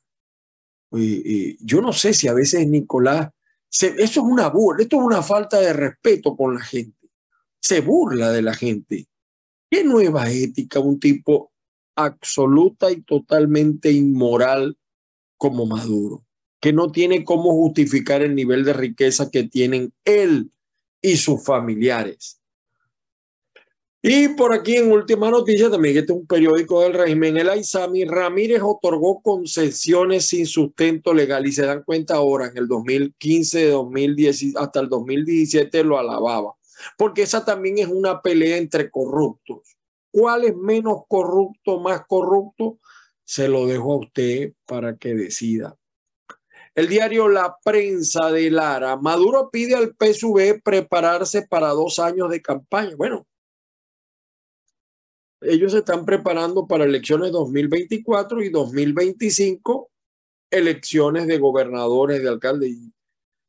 Yo 0.91 1.81
no 1.81 1.93
sé 1.93 2.15
si 2.15 2.29
a 2.29 2.33
veces 2.33 2.67
Nicolás, 2.67 3.31
eso 3.71 3.95
es 3.97 4.17
una 4.17 4.49
burla, 4.49 4.83
esto 4.83 4.97
es 4.97 5.03
una 5.03 5.23
falta 5.23 5.61
de 5.61 5.73
respeto 5.73 6.37
con 6.37 6.55
la 6.55 6.63
gente 6.63 6.97
se 7.67 7.81
burla 7.81 8.31
de 8.31 8.43
la 8.43 8.55
gente. 8.55 9.09
¿Qué 9.69 9.83
nueva 9.83 10.31
ética 10.31 10.79
un 10.79 11.01
tipo 11.01 11.53
absoluta 11.97 12.93
y 12.93 13.03
totalmente 13.03 13.91
inmoral 13.91 14.79
como 15.37 15.67
Maduro, 15.67 16.25
que 16.61 16.73
no 16.73 16.93
tiene 16.93 17.25
cómo 17.25 17.53
justificar 17.55 18.23
el 18.23 18.37
nivel 18.37 18.65
de 18.65 18.73
riqueza 18.73 19.31
que 19.31 19.45
tienen 19.45 19.93
él 20.05 20.53
y 21.01 21.17
sus 21.17 21.45
familiares? 21.45 22.41
Y 24.03 24.29
por 24.29 24.55
aquí 24.55 24.77
en 24.77 24.93
última 24.93 25.31
noticia, 25.31 25.69
también 25.69 25.97
este 25.97 26.13
es 26.13 26.19
un 26.19 26.27
periódico 26.27 26.83
del 26.83 26.93
régimen, 26.93 27.37
el 27.37 27.49
Aizami 27.49 28.05
Ramírez 28.05 28.63
otorgó 28.63 29.21
concesiones 29.21 30.27
sin 30.29 30.47
sustento 30.47 31.13
legal 31.13 31.47
y 31.47 31.53
se 31.53 31.67
dan 31.67 31.83
cuenta 31.83 32.15
ahora, 32.15 32.47
en 32.47 32.57
el 32.57 32.69
2015, 32.69 33.71
2010, 33.71 34.57
hasta 34.57 34.81
el 34.81 34.89
2017 34.89 35.83
lo 35.83 35.99
alababa 35.99 36.55
porque 36.97 37.23
esa 37.23 37.45
también 37.45 37.79
es 37.79 37.89
una 37.89 38.21
pelea 38.23 38.57
entre 38.57 38.91
corruptos. 38.91 39.77
¿Cuál 40.11 40.45
es 40.45 40.57
menos 40.57 41.03
corrupto, 41.09 41.81
más 41.81 42.03
corrupto? 42.07 42.79
Se 43.25 43.49
lo 43.49 43.67
dejo 43.67 43.93
a 43.93 43.99
usted 43.99 44.53
para 44.65 44.97
que 44.97 45.15
decida. 45.15 45.77
El 46.77 46.89
diario 46.89 47.27
La 47.27 47.57
Prensa 47.65 48.31
de 48.31 48.51
Lara, 48.51 48.97
Maduro 48.97 49.49
pide 49.51 49.75
al 49.75 49.97
PSV 49.99 50.61
prepararse 50.63 51.47
para 51.49 51.69
dos 51.69 51.99
años 51.99 52.29
de 52.29 52.43
campaña. 52.43 52.95
Bueno, 52.97 53.27
ellos 55.41 55.73
se 55.73 55.79
están 55.79 56.05
preparando 56.05 56.67
para 56.67 56.85
elecciones 56.85 57.33
2024 57.33 58.43
y 58.43 58.51
2025, 58.51 59.91
elecciones 60.51 61.27
de 61.27 61.39
gobernadores, 61.39 62.23
de 62.23 62.29
alcaldes. 62.29 62.77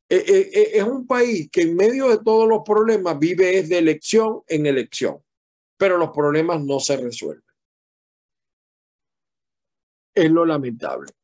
Eh, 0.09 0.23
eh, 0.25 0.49
eh, 0.53 0.69
es 0.75 0.83
un 0.83 1.05
país 1.05 1.49
que 1.51 1.63
en 1.63 1.75
medio 1.75 2.07
de 2.07 2.23
todos 2.23 2.47
los 2.47 2.61
problemas 2.63 3.19
vive 3.19 3.57
es 3.57 3.67
de 3.67 3.79
elección 3.79 4.41
en 4.47 4.67
elección, 4.67 5.21
pero 5.75 5.97
los 5.97 6.11
problemas 6.11 6.63
no 6.63 6.79
se 6.79 6.95
resuelven. 6.95 7.43
Es 10.15 10.31
lo 10.31 10.45
lamentable. 10.45 11.16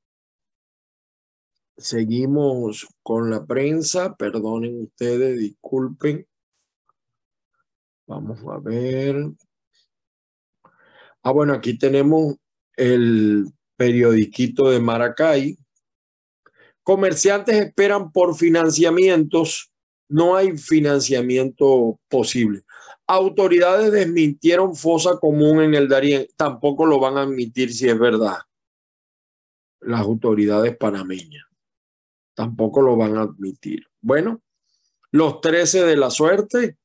Seguimos 1.78 2.88
con 3.02 3.32
la 3.32 3.46
prensa, 3.46 4.16
perdonen 4.16 4.84
ustedes, 4.84 5.40
disculpen. 5.40 6.28
Vamos 8.06 8.40
a 8.48 8.60
ver. 8.60 9.32
Ah, 11.24 11.32
bueno, 11.32 11.54
aquí 11.54 11.78
tenemos 11.78 12.36
el 12.76 13.52
periodiquito 13.76 14.70
de 14.70 14.80
Maracay. 14.80 15.58
Comerciantes 16.84 17.56
esperan 17.56 18.12
por 18.12 18.36
financiamientos. 18.36 19.72
No 20.10 20.36
hay 20.36 20.58
financiamiento 20.58 22.00
posible. 22.08 22.62
Autoridades 23.08 23.92
desmintieron 23.92 24.76
fosa 24.76 25.18
común 25.20 25.62
en 25.62 25.74
el 25.74 25.88
Darién. 25.88 26.28
Tampoco 26.36 26.86
lo 26.86 27.00
van 27.00 27.18
a 27.18 27.22
admitir 27.22 27.74
si 27.74 27.90
es 27.90 27.98
verdad. 27.98 28.38
Las 29.80 30.02
autoridades 30.02 30.78
panameñas. 30.78 31.53
Tampoco 32.34 32.82
lo 32.82 32.96
van 32.96 33.18
a 33.18 33.22
admitir. 33.22 33.86
Bueno, 34.02 34.42
los 35.12 35.42
13 35.42 35.84
de 35.84 35.98
la 35.98 36.10
suerte. 36.10 36.78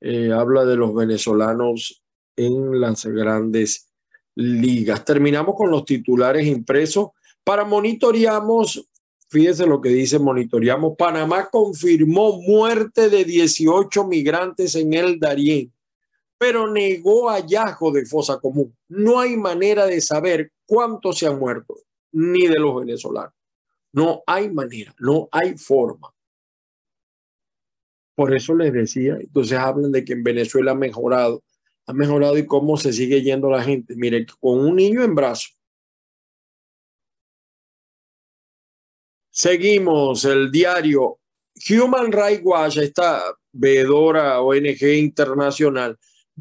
Eh, 0.00 0.32
habla 0.32 0.64
de 0.64 0.76
los 0.76 0.92
venezolanos 0.94 2.02
en 2.34 2.80
las 2.80 3.06
grandes 3.06 3.88
ligas. 4.34 5.04
Terminamos 5.04 5.54
con 5.56 5.70
los 5.70 5.84
titulares 5.84 6.46
impresos. 6.46 7.10
Para 7.44 7.64
monitoreamos 7.64 8.88
Fíjese 9.32 9.64
lo 9.66 9.80
que 9.80 9.88
dice, 9.88 10.18
monitoreamos. 10.18 10.94
Panamá 10.98 11.48
confirmó 11.50 12.38
muerte 12.42 13.08
de 13.08 13.24
18 13.24 14.06
migrantes 14.06 14.74
en 14.74 14.92
el 14.92 15.18
Darién, 15.18 15.72
pero 16.36 16.70
negó 16.70 17.30
hallazgo 17.30 17.92
de 17.92 18.04
fosa 18.04 18.38
común. 18.38 18.76
No 18.88 19.20
hay 19.20 19.38
manera 19.38 19.86
de 19.86 20.02
saber 20.02 20.52
cuántos 20.66 21.18
se 21.18 21.28
han 21.28 21.38
muerto, 21.38 21.76
ni 22.12 22.46
de 22.46 22.58
los 22.58 22.76
venezolanos. 22.76 23.32
No 23.92 24.22
hay 24.26 24.50
manera, 24.50 24.94
no 24.98 25.28
hay 25.30 25.56
forma. 25.56 26.12
Por 28.14 28.34
eso 28.34 28.54
les 28.54 28.72
decía, 28.72 29.16
entonces 29.20 29.58
hablan 29.58 29.92
de 29.92 30.04
que 30.04 30.12
en 30.12 30.22
Venezuela 30.22 30.72
ha 30.72 30.74
mejorado, 30.74 31.42
ha 31.86 31.92
mejorado 31.92 32.38
y 32.38 32.46
cómo 32.46 32.76
se 32.76 32.92
sigue 32.92 33.22
yendo 33.22 33.50
la 33.50 33.62
gente. 33.62 33.94
Mire, 33.96 34.26
con 34.40 34.60
un 34.60 34.76
niño 34.76 35.02
en 35.02 35.14
brazos, 35.14 35.56
Seguimos 39.34 40.26
el 40.26 40.50
diario 40.50 41.18
Human 41.70 42.12
Rights 42.12 42.42
Watch, 42.44 42.76
esta 42.76 43.22
veedora 43.50 44.42
ONG 44.42 44.82
internacional, 44.82 45.98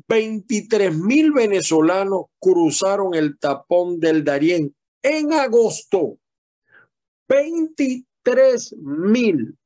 23 0.10 0.98
mil 0.98 1.32
venezolanos 1.32 2.26
cruzaron 2.38 3.14
el 3.14 3.40
tapón 3.40 3.98
del 3.98 4.26
Darién 4.26 4.76
en 5.02 5.32
agosto. 5.32 6.18
23 7.32 8.76
mil. 8.82 9.58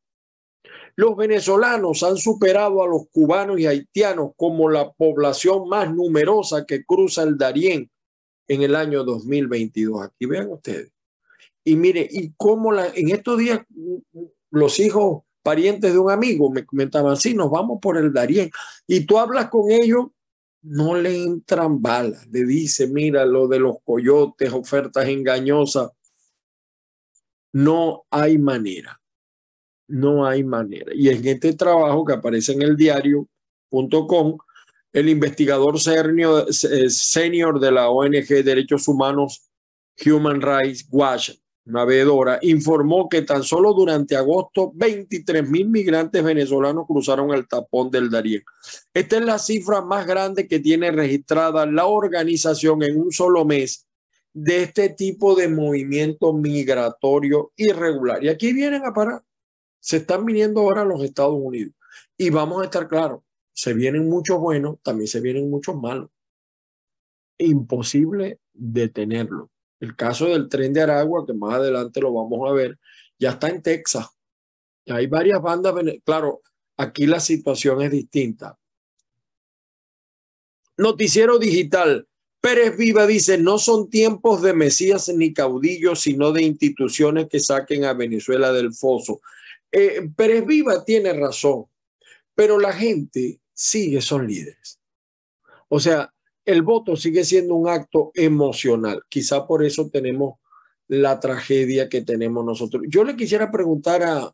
Los 0.95 1.17
venezolanos 1.17 2.03
han 2.03 2.15
superado 2.15 2.83
a 2.83 2.87
los 2.87 3.07
cubanos 3.11 3.59
y 3.59 3.65
haitianos 3.65 4.31
como 4.37 4.69
la 4.69 4.91
población 4.93 5.67
más 5.67 5.93
numerosa 5.93 6.65
que 6.65 6.85
cruza 6.85 7.23
el 7.23 7.37
Darién 7.37 7.89
en 8.47 8.61
el 8.61 8.75
año 8.75 9.03
2022. 9.03 10.03
Aquí 10.03 10.27
vean 10.27 10.51
ustedes. 10.51 10.91
Y 11.63 11.75
mire, 11.75 12.07
y 12.09 12.33
cómo 12.37 12.71
la, 12.71 12.87
en 12.93 13.09
estos 13.09 13.39
días 13.39 13.61
los 14.51 14.79
hijos 14.79 15.23
parientes 15.41 15.91
de 15.91 15.97
un 15.99 16.11
amigo 16.11 16.51
me 16.51 16.65
comentaban, 16.65 17.17
sí, 17.17 17.33
nos 17.33 17.49
vamos 17.49 17.79
por 17.81 17.97
el 17.97 18.13
Darién. 18.13 18.51
Y 18.85 19.05
tú 19.05 19.17
hablas 19.17 19.49
con 19.49 19.71
ellos, 19.71 20.05
no 20.61 20.95
le 20.95 21.23
entran 21.23 21.81
balas. 21.81 22.27
Le 22.27 22.45
dice, 22.45 22.87
mira, 22.87 23.25
lo 23.25 23.47
de 23.47 23.59
los 23.59 23.77
coyotes, 23.83 24.53
ofertas 24.53 25.07
engañosas. 25.07 25.89
No 27.55 28.05
hay 28.11 28.37
manera. 28.37 28.99
No 29.87 30.25
hay 30.25 30.43
manera. 30.43 30.91
Y 30.93 31.07
en 31.07 31.25
este 31.25 31.53
trabajo 31.53 32.03
que 32.03 32.11
aparece 32.11 32.51
en 32.51 32.63
el 32.63 32.75
diario.com, 32.75 34.37
el 34.91 35.09
investigador 35.09 35.79
senior, 35.79 36.47
eh, 36.49 36.89
senior 36.89 37.61
de 37.61 37.71
la 37.71 37.89
ONG 37.89 38.27
Derechos 38.43 38.85
Humanos 38.89 39.49
Human 40.05 40.41
Rights 40.41 40.85
Watch 40.91 41.31
una 41.65 41.83
veedora, 41.83 42.39
informó 42.41 43.09
que 43.09 43.23
tan 43.23 43.41
solo 43.41 43.73
durante 43.73 44.15
agosto 44.15 44.71
23 44.75 45.49
mil 45.49 45.69
migrantes 45.69 46.23
venezolanos 46.23 46.85
cruzaron 46.85 47.33
el 47.33 47.47
tapón 47.47 47.89
del 47.89 48.09
Darién. 48.09 48.43
Esta 48.93 49.17
es 49.17 49.25
la 49.25 49.39
cifra 49.39 49.81
más 49.81 50.05
grande 50.05 50.47
que 50.47 50.59
tiene 50.59 50.91
registrada 50.91 51.65
la 51.65 51.87
organización 51.87 52.83
en 52.83 52.99
un 52.99 53.11
solo 53.11 53.45
mes 53.45 53.87
de 54.35 54.63
este 54.63 54.89
tipo 54.89 55.33
de 55.33 55.47
movimiento 55.47 56.33
migratorio 56.33 57.53
irregular. 57.55 58.21
Y 58.21 58.27
aquí 58.27 58.51
vienen 58.51 58.85
a 58.85 58.93
parar. 58.93 59.23
Se 59.79 59.97
están 59.97 60.25
viniendo 60.25 60.59
ahora 60.59 60.81
a 60.81 60.85
los 60.85 61.01
Estados 61.03 61.35
Unidos. 61.39 61.73
Y 62.17 62.31
vamos 62.31 62.61
a 62.61 62.65
estar 62.65 62.87
claros, 62.89 63.21
se 63.53 63.73
vienen 63.73 64.09
muchos 64.09 64.37
buenos, 64.37 64.77
también 64.83 65.07
se 65.07 65.21
vienen 65.21 65.49
muchos 65.49 65.77
malos. 65.77 66.09
Imposible 67.37 68.41
detenerlo. 68.51 69.49
El 69.79 69.95
caso 69.95 70.25
del 70.25 70.49
tren 70.49 70.73
de 70.73 70.81
Aragua, 70.81 71.25
que 71.25 71.33
más 71.33 71.55
adelante 71.55 72.01
lo 72.01 72.13
vamos 72.13 72.49
a 72.49 72.53
ver, 72.53 72.77
ya 73.17 73.31
está 73.31 73.47
en 73.47 73.61
Texas. 73.61 74.07
hay 74.87 75.07
varias 75.07 75.41
bandas. 75.41 75.73
Claro, 76.03 76.41
aquí 76.75 77.05
la 77.05 77.21
situación 77.21 77.81
es 77.81 77.91
distinta. 77.91 78.57
Noticiero 80.77 81.39
digital. 81.39 82.05
Pérez 82.45 82.77
Viva 82.77 83.07
dice, 83.07 83.39
no 83.39 83.57
son 83.57 83.89
tiempos 83.89 84.43
de 84.43 84.53
mesías 84.53 85.09
ni 85.09 85.33
caudillos, 85.33 86.01
sino 86.01 86.31
de 86.31 86.43
instituciones 86.43 87.27
que 87.27 87.39
saquen 87.39 87.85
a 87.85 87.93
Venezuela 87.93 88.53
del 88.53 88.71
foso. 88.71 89.19
Eh, 89.71 90.07
Pérez 90.15 90.45
Viva 90.45 90.85
tiene 90.85 91.11
razón, 91.13 91.65
pero 92.35 92.59
la 92.59 92.71
gente 92.71 93.39
sigue, 93.51 93.99
son 93.99 94.27
líderes. 94.27 94.79
O 95.69 95.79
sea, 95.79 96.13
el 96.45 96.61
voto 96.61 96.95
sigue 96.95 97.23
siendo 97.23 97.55
un 97.55 97.67
acto 97.67 98.11
emocional. 98.13 99.01
Quizá 99.09 99.47
por 99.47 99.65
eso 99.65 99.89
tenemos 99.89 100.35
la 100.87 101.19
tragedia 101.19 101.89
que 101.89 102.03
tenemos 102.03 102.45
nosotros. 102.45 102.83
Yo 102.87 103.03
le 103.03 103.15
quisiera 103.15 103.49
preguntar 103.49 104.03
a, 104.03 104.31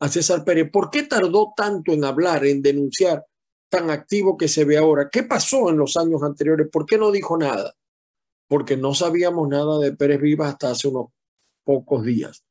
a 0.00 0.08
César 0.08 0.44
Pérez, 0.44 0.72
¿por 0.72 0.90
qué 0.90 1.04
tardó 1.04 1.52
tanto 1.56 1.92
en 1.92 2.02
hablar, 2.02 2.44
en 2.44 2.62
denunciar, 2.62 3.24
tan 3.68 3.90
activo 3.90 4.36
que 4.36 4.48
se 4.48 4.64
ve 4.64 4.76
ahora? 4.78 5.08
¿Qué 5.10 5.22
pasó 5.22 5.70
en 5.70 5.78
los 5.78 5.96
años 5.96 6.22
anteriores? 6.22 6.68
¿Por 6.70 6.86
qué 6.86 6.98
no 6.98 7.10
dijo 7.10 7.36
nada? 7.36 7.74
Porque 8.46 8.76
no 8.76 8.94
sabíamos 8.94 9.48
nada 9.48 9.78
de 9.78 9.92
Pérez 9.92 10.20
Viva 10.20 10.48
hasta 10.48 10.70
hace 10.70 10.88
unos 10.88 11.08
pocos 11.64 12.04
días 12.04 12.44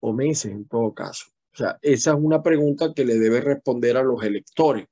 o 0.00 0.12
meses 0.12 0.52
en 0.52 0.66
todo 0.66 0.92
caso. 0.92 1.26
O 1.52 1.56
sea, 1.56 1.78
esa 1.82 2.10
es 2.10 2.16
una 2.20 2.42
pregunta 2.42 2.92
que 2.94 3.04
le 3.04 3.18
debe 3.18 3.40
responder 3.40 3.96
a 3.96 4.02
los 4.02 4.22
electores 4.24 4.86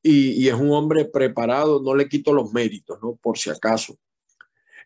y, 0.00 0.48
es 0.48 0.54
un 0.54 0.70
hombre 0.70 1.06
preparado, 1.06 1.82
no 1.82 1.94
le 1.94 2.08
quito 2.08 2.32
los 2.32 2.52
méritos, 2.52 2.98
¿no? 3.02 3.16
Por 3.16 3.38
si 3.38 3.50
acaso. 3.50 3.96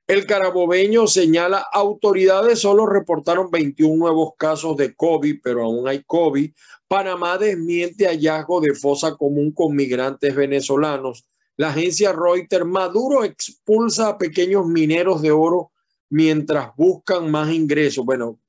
El 0.06 0.26
carabobeño 0.26 1.06
señala, 1.06 1.58
autoridades 1.72 2.60
solo 2.60 2.86
reportaron 2.86 3.50
21 3.50 3.96
nuevos 3.96 4.30
casos 4.38 4.76
de 4.76 4.94
COVID, 4.94 5.40
pero 5.42 5.64
aún 5.64 5.86
hay 5.86 6.02
COVID. 6.04 6.50
Panamá 6.88 7.36
desmiente 7.36 8.06
hallazgo 8.06 8.60
de 8.60 8.74
fosa 8.74 9.14
común 9.14 9.52
con 9.52 9.76
migrantes 9.76 10.34
venezolanos. 10.34 11.28
La 11.56 11.68
agencia 11.68 12.12
Reuters, 12.12 12.64
Maduro 12.64 13.24
expulsa 13.24 14.08
a 14.08 14.18
pequeños 14.18 14.66
mineros 14.66 15.20
de 15.20 15.30
oro 15.30 15.70
mientras 16.08 16.74
buscan 16.76 17.30
más 17.30 17.52
ingresos. 17.52 18.04
Bueno, 18.06 18.40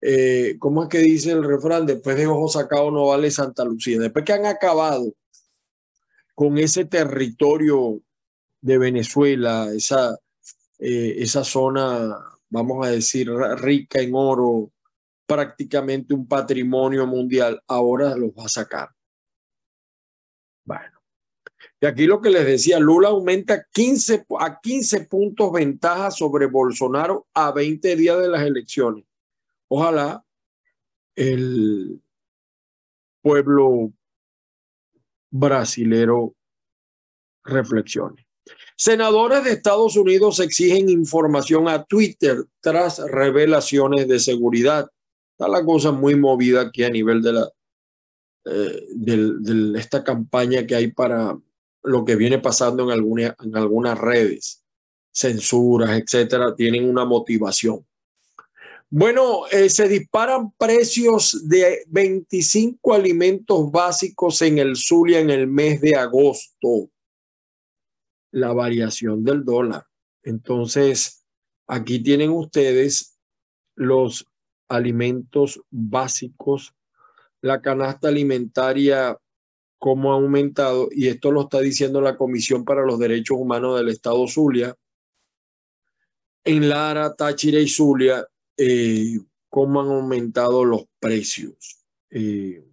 eh, 0.00 0.56
¿cómo 0.58 0.84
es 0.84 0.88
que 0.88 0.98
dice 0.98 1.32
el 1.32 1.44
refrán? 1.44 1.84
Después 1.84 2.16
de 2.16 2.26
ojo 2.26 2.48
sacado 2.48 2.90
no 2.90 3.06
vale 3.08 3.30
Santa 3.30 3.64
Lucía. 3.64 3.98
Después 3.98 4.24
que 4.24 4.32
han 4.32 4.46
acabado 4.46 5.12
con 6.34 6.56
ese 6.58 6.84
territorio 6.84 8.00
de 8.60 8.78
Venezuela, 8.78 9.68
esa, 9.74 10.16
eh, 10.78 11.16
esa 11.18 11.44
zona, 11.44 12.16
vamos 12.48 12.86
a 12.86 12.90
decir, 12.90 13.30
rica 13.30 14.00
en 14.00 14.14
oro, 14.14 14.70
prácticamente 15.26 16.14
un 16.14 16.26
patrimonio 16.26 17.06
mundial, 17.06 17.60
ahora 17.66 18.16
los 18.16 18.30
va 18.30 18.44
a 18.44 18.48
sacar. 18.48 18.88
Bueno, 20.64 20.96
y 21.80 21.86
aquí 21.86 22.06
lo 22.06 22.20
que 22.20 22.30
les 22.30 22.46
decía, 22.46 22.78
Lula 22.78 23.08
aumenta 23.08 23.66
15, 23.72 24.26
a 24.38 24.60
15 24.60 25.06
puntos 25.06 25.52
ventaja 25.52 26.10
sobre 26.10 26.46
Bolsonaro 26.46 27.26
a 27.34 27.52
20 27.52 27.96
días 27.96 28.18
de 28.18 28.28
las 28.28 28.42
elecciones. 28.42 29.04
Ojalá 29.68 30.24
el 31.14 32.00
pueblo 33.20 33.92
brasilero 35.30 36.34
reflexione. 37.44 38.26
Senadores 38.76 39.44
de 39.44 39.52
Estados 39.52 39.96
Unidos 39.96 40.38
exigen 40.40 40.88
información 40.88 41.68
a 41.68 41.84
Twitter 41.84 42.44
tras 42.60 42.98
revelaciones 42.98 44.06
de 44.06 44.20
seguridad. 44.20 44.88
Está 45.38 45.48
la 45.48 45.62
cosa 45.62 45.92
muy 45.92 46.16
movida 46.16 46.62
aquí 46.62 46.82
a 46.82 46.88
nivel 46.88 47.20
de 47.20 47.32
la 47.34 47.52
eh, 48.46 48.86
esta 49.76 50.02
campaña 50.02 50.66
que 50.66 50.74
hay 50.74 50.92
para 50.92 51.38
lo 51.82 52.04
que 52.06 52.16
viene 52.16 52.38
pasando 52.38 52.90
en, 52.90 53.18
en 53.20 53.56
algunas 53.56 53.98
redes, 53.98 54.64
censuras, 55.12 55.90
etcétera, 55.90 56.54
tienen 56.54 56.88
una 56.88 57.04
motivación. 57.04 57.84
Bueno, 58.88 59.46
eh, 59.48 59.68
se 59.68 59.88
disparan 59.88 60.52
precios 60.52 61.46
de 61.46 61.84
25 61.88 62.94
alimentos 62.94 63.70
básicos 63.70 64.40
en 64.40 64.56
el 64.56 64.74
Zulia 64.74 65.20
en 65.20 65.28
el 65.28 65.48
mes 65.48 65.82
de 65.82 65.96
agosto. 65.96 66.88
La 68.30 68.54
variación 68.54 69.22
del 69.22 69.44
dólar. 69.44 69.84
Entonces, 70.22 71.26
aquí 71.66 72.02
tienen 72.02 72.30
ustedes 72.30 73.18
los 73.74 74.26
alimentos 74.68 75.60
básicos, 75.70 76.74
la 77.40 77.60
canasta 77.60 78.08
alimentaria, 78.08 79.16
cómo 79.78 80.12
ha 80.12 80.16
aumentado, 80.16 80.88
y 80.90 81.08
esto 81.08 81.30
lo 81.30 81.42
está 81.42 81.60
diciendo 81.60 82.00
la 82.00 82.16
Comisión 82.16 82.64
para 82.64 82.84
los 82.84 82.98
Derechos 82.98 83.38
Humanos 83.38 83.78
del 83.78 83.88
Estado 83.88 84.26
Zulia. 84.26 84.74
En 86.44 86.68
Lara, 86.68 87.14
Táchira 87.14 87.60
y 87.60 87.68
Zulia, 87.68 88.26
eh, 88.56 89.18
cómo 89.48 89.80
han 89.80 89.88
aumentado 89.88 90.64
los 90.64 90.84
precios. 90.98 91.84
Eh, 92.10 92.64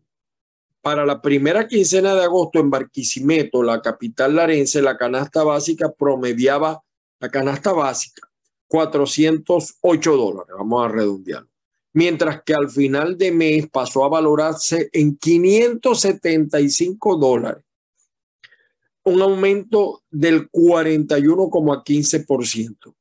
para 0.81 1.05
la 1.05 1.21
primera 1.21 1.67
quincena 1.67 2.13
de 2.13 2.23
agosto 2.23 2.59
en 2.59 2.69
Barquisimeto, 2.69 3.63
la 3.63 3.81
capital 3.81 4.35
larense, 4.35 4.81
la 4.81 4.97
canasta 4.97 5.43
básica 5.43 5.91
promediaba, 5.91 6.83
la 7.19 7.29
canasta 7.29 7.71
básica, 7.71 8.29
408 8.67 10.17
dólares, 10.17 10.53
vamos 10.57 10.85
a 10.85 10.89
redondearlo. 10.89 11.52
Mientras 11.93 12.43
que 12.43 12.53
al 12.53 12.69
final 12.69 13.17
de 13.17 13.31
mes 13.31 13.69
pasó 13.69 14.03
a 14.03 14.09
valorarse 14.09 14.89
en 14.91 15.15
575 15.15 17.17
dólares, 17.17 17.63
un 19.05 19.21
aumento 19.21 20.01
del 20.09 20.49
41,15%. 20.49 22.95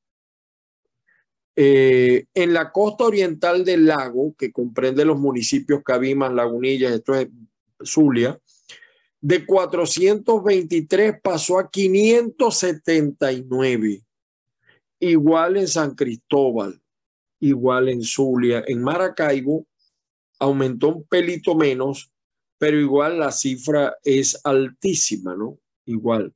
Eh, 1.54 2.24
en 2.34 2.54
la 2.54 2.72
costa 2.72 3.04
oriental 3.04 3.64
del 3.64 3.86
lago, 3.86 4.34
que 4.36 4.50
comprende 4.50 5.04
los 5.04 5.16
municipios 5.18 5.84
Cabimas, 5.84 6.32
Lagunillas, 6.32 6.92
esto 6.92 7.14
es 7.14 7.28
Zulia, 7.84 8.36
de 9.20 9.46
423 9.46 11.20
pasó 11.22 11.58
a 11.58 11.70
579. 11.70 14.02
Igual 14.98 15.56
en 15.56 15.68
San 15.68 15.94
Cristóbal, 15.94 16.81
igual 17.42 17.88
en 17.88 18.02
Zulia, 18.02 18.64
en 18.66 18.82
Maracaibo 18.82 19.66
aumentó 20.38 20.88
un 20.88 21.04
pelito 21.04 21.54
menos, 21.54 22.10
pero 22.56 22.78
igual 22.78 23.18
la 23.18 23.32
cifra 23.32 23.96
es 24.04 24.40
altísima, 24.44 25.36
¿no? 25.36 25.58
Igual. 25.84 26.32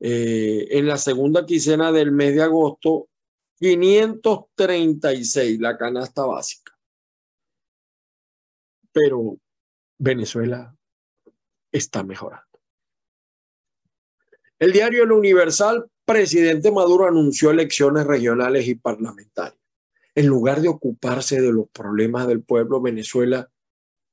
Eh, 0.00 0.66
en 0.70 0.86
la 0.86 0.98
segunda 0.98 1.46
quincena 1.46 1.90
del 1.92 2.12
mes 2.12 2.34
de 2.34 2.42
agosto, 2.42 3.08
536 3.58 5.60
la 5.60 5.78
canasta 5.78 6.26
básica. 6.26 6.76
Pero 8.92 9.38
Venezuela 9.98 10.76
está 11.72 12.04
mejorando. 12.04 12.44
El 14.58 14.72
diario 14.72 15.04
El 15.04 15.12
Universal, 15.12 15.90
presidente 16.04 16.70
Maduro 16.70 17.06
anunció 17.06 17.50
elecciones 17.50 18.06
regionales 18.06 18.68
y 18.68 18.74
parlamentarias. 18.74 19.53
En 20.14 20.26
lugar 20.26 20.60
de 20.60 20.68
ocuparse 20.68 21.40
de 21.40 21.52
los 21.52 21.68
problemas 21.70 22.26
del 22.26 22.42
pueblo, 22.42 22.80
Venezuela, 22.80 23.48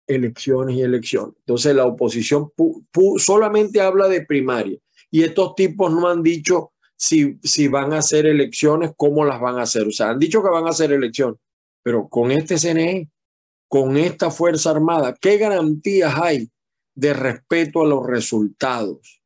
elecciones 0.07 0.75
y 0.75 0.81
elecciones. 0.81 1.35
Entonces 1.39 1.75
la 1.75 1.85
oposición 1.85 2.51
solamente 3.17 3.81
habla 3.81 4.07
de 4.07 4.25
primaria 4.25 4.77
y 5.09 5.23
estos 5.23 5.55
tipos 5.55 5.91
no 5.91 6.07
han 6.07 6.23
dicho 6.23 6.71
si, 6.95 7.39
si 7.43 7.67
van 7.67 7.93
a 7.93 7.97
hacer 7.99 8.25
elecciones, 8.25 8.91
cómo 8.95 9.25
las 9.25 9.39
van 9.39 9.57
a 9.57 9.63
hacer. 9.63 9.87
O 9.87 9.91
sea, 9.91 10.11
han 10.11 10.19
dicho 10.19 10.43
que 10.43 10.49
van 10.49 10.67
a 10.67 10.69
hacer 10.69 10.91
elecciones, 10.91 11.39
pero 11.81 12.07
con 12.07 12.31
este 12.31 12.57
CNE, 12.57 13.09
con 13.67 13.97
esta 13.97 14.29
Fuerza 14.29 14.71
Armada, 14.71 15.15
¿qué 15.19 15.37
garantías 15.37 16.13
hay 16.15 16.49
de 16.93 17.13
respeto 17.13 17.81
a 17.81 17.87
los 17.87 18.05
resultados? 18.05 19.21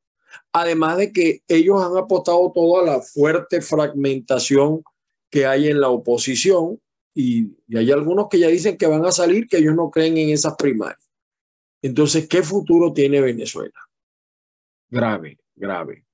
Además 0.54 0.98
de 0.98 1.12
que 1.12 1.42
ellos 1.48 1.84
han 1.84 1.98
apostado 1.98 2.52
todo 2.54 2.80
a 2.80 2.86
la 2.86 3.02
fuerte 3.02 3.62
fragmentación 3.62 4.84
que 5.30 5.46
hay 5.46 5.68
en 5.68 5.82
la 5.82 5.90
oposición 5.90 6.80
y, 7.14 7.56
hay 7.76 7.92
algunos 7.92 8.28
que 8.30 8.40
ya 8.40 8.48
dicen 8.48 8.78
que 8.78 8.88
van 8.88 9.06
a 9.06 9.12
salir, 9.12 9.48
que 9.48 9.58
ellos 9.58 9.76
no 9.76 9.90
creen 9.90 10.18
en 10.18 10.30
esas 10.30 10.56
primarias. 10.56 11.10
Entonces, 11.82 12.28
¿qué 12.28 12.44
futuro 12.44 12.94
tiene 12.94 13.22
Venezuela? 13.22 13.80
Grave 14.90 15.38
grave. 15.56 16.06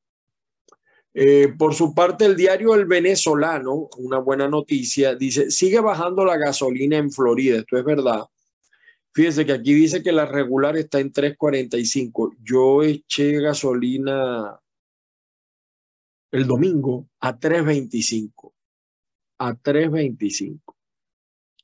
Eh, 1.13 1.53
por 1.57 1.73
su 1.73 1.93
parte, 1.93 2.25
el 2.25 2.37
diario 2.37 2.73
El 2.73 2.85
Venezolano, 2.85 3.89
una 3.97 4.19
buena 4.19 4.47
noticia, 4.47 5.15
dice, 5.15 5.51
sigue 5.51 5.79
bajando 5.81 6.23
la 6.23 6.37
gasolina 6.37 6.97
en 6.97 7.11
Florida. 7.11 7.57
Esto 7.57 7.77
es 7.77 7.83
verdad. 7.83 8.23
Fíjese 9.13 9.45
que 9.45 9.51
aquí 9.51 9.73
dice 9.73 10.01
que 10.01 10.13
la 10.13 10.25
regular 10.25 10.77
está 10.77 10.99
en 10.99 11.11
3.45. 11.11 12.37
Yo 12.41 12.81
eché 12.81 13.41
gasolina 13.41 14.57
el 16.31 16.47
domingo 16.47 17.09
a 17.19 17.37
3.25. 17.37 18.50
A 19.41 19.53
3.25. 19.53 20.59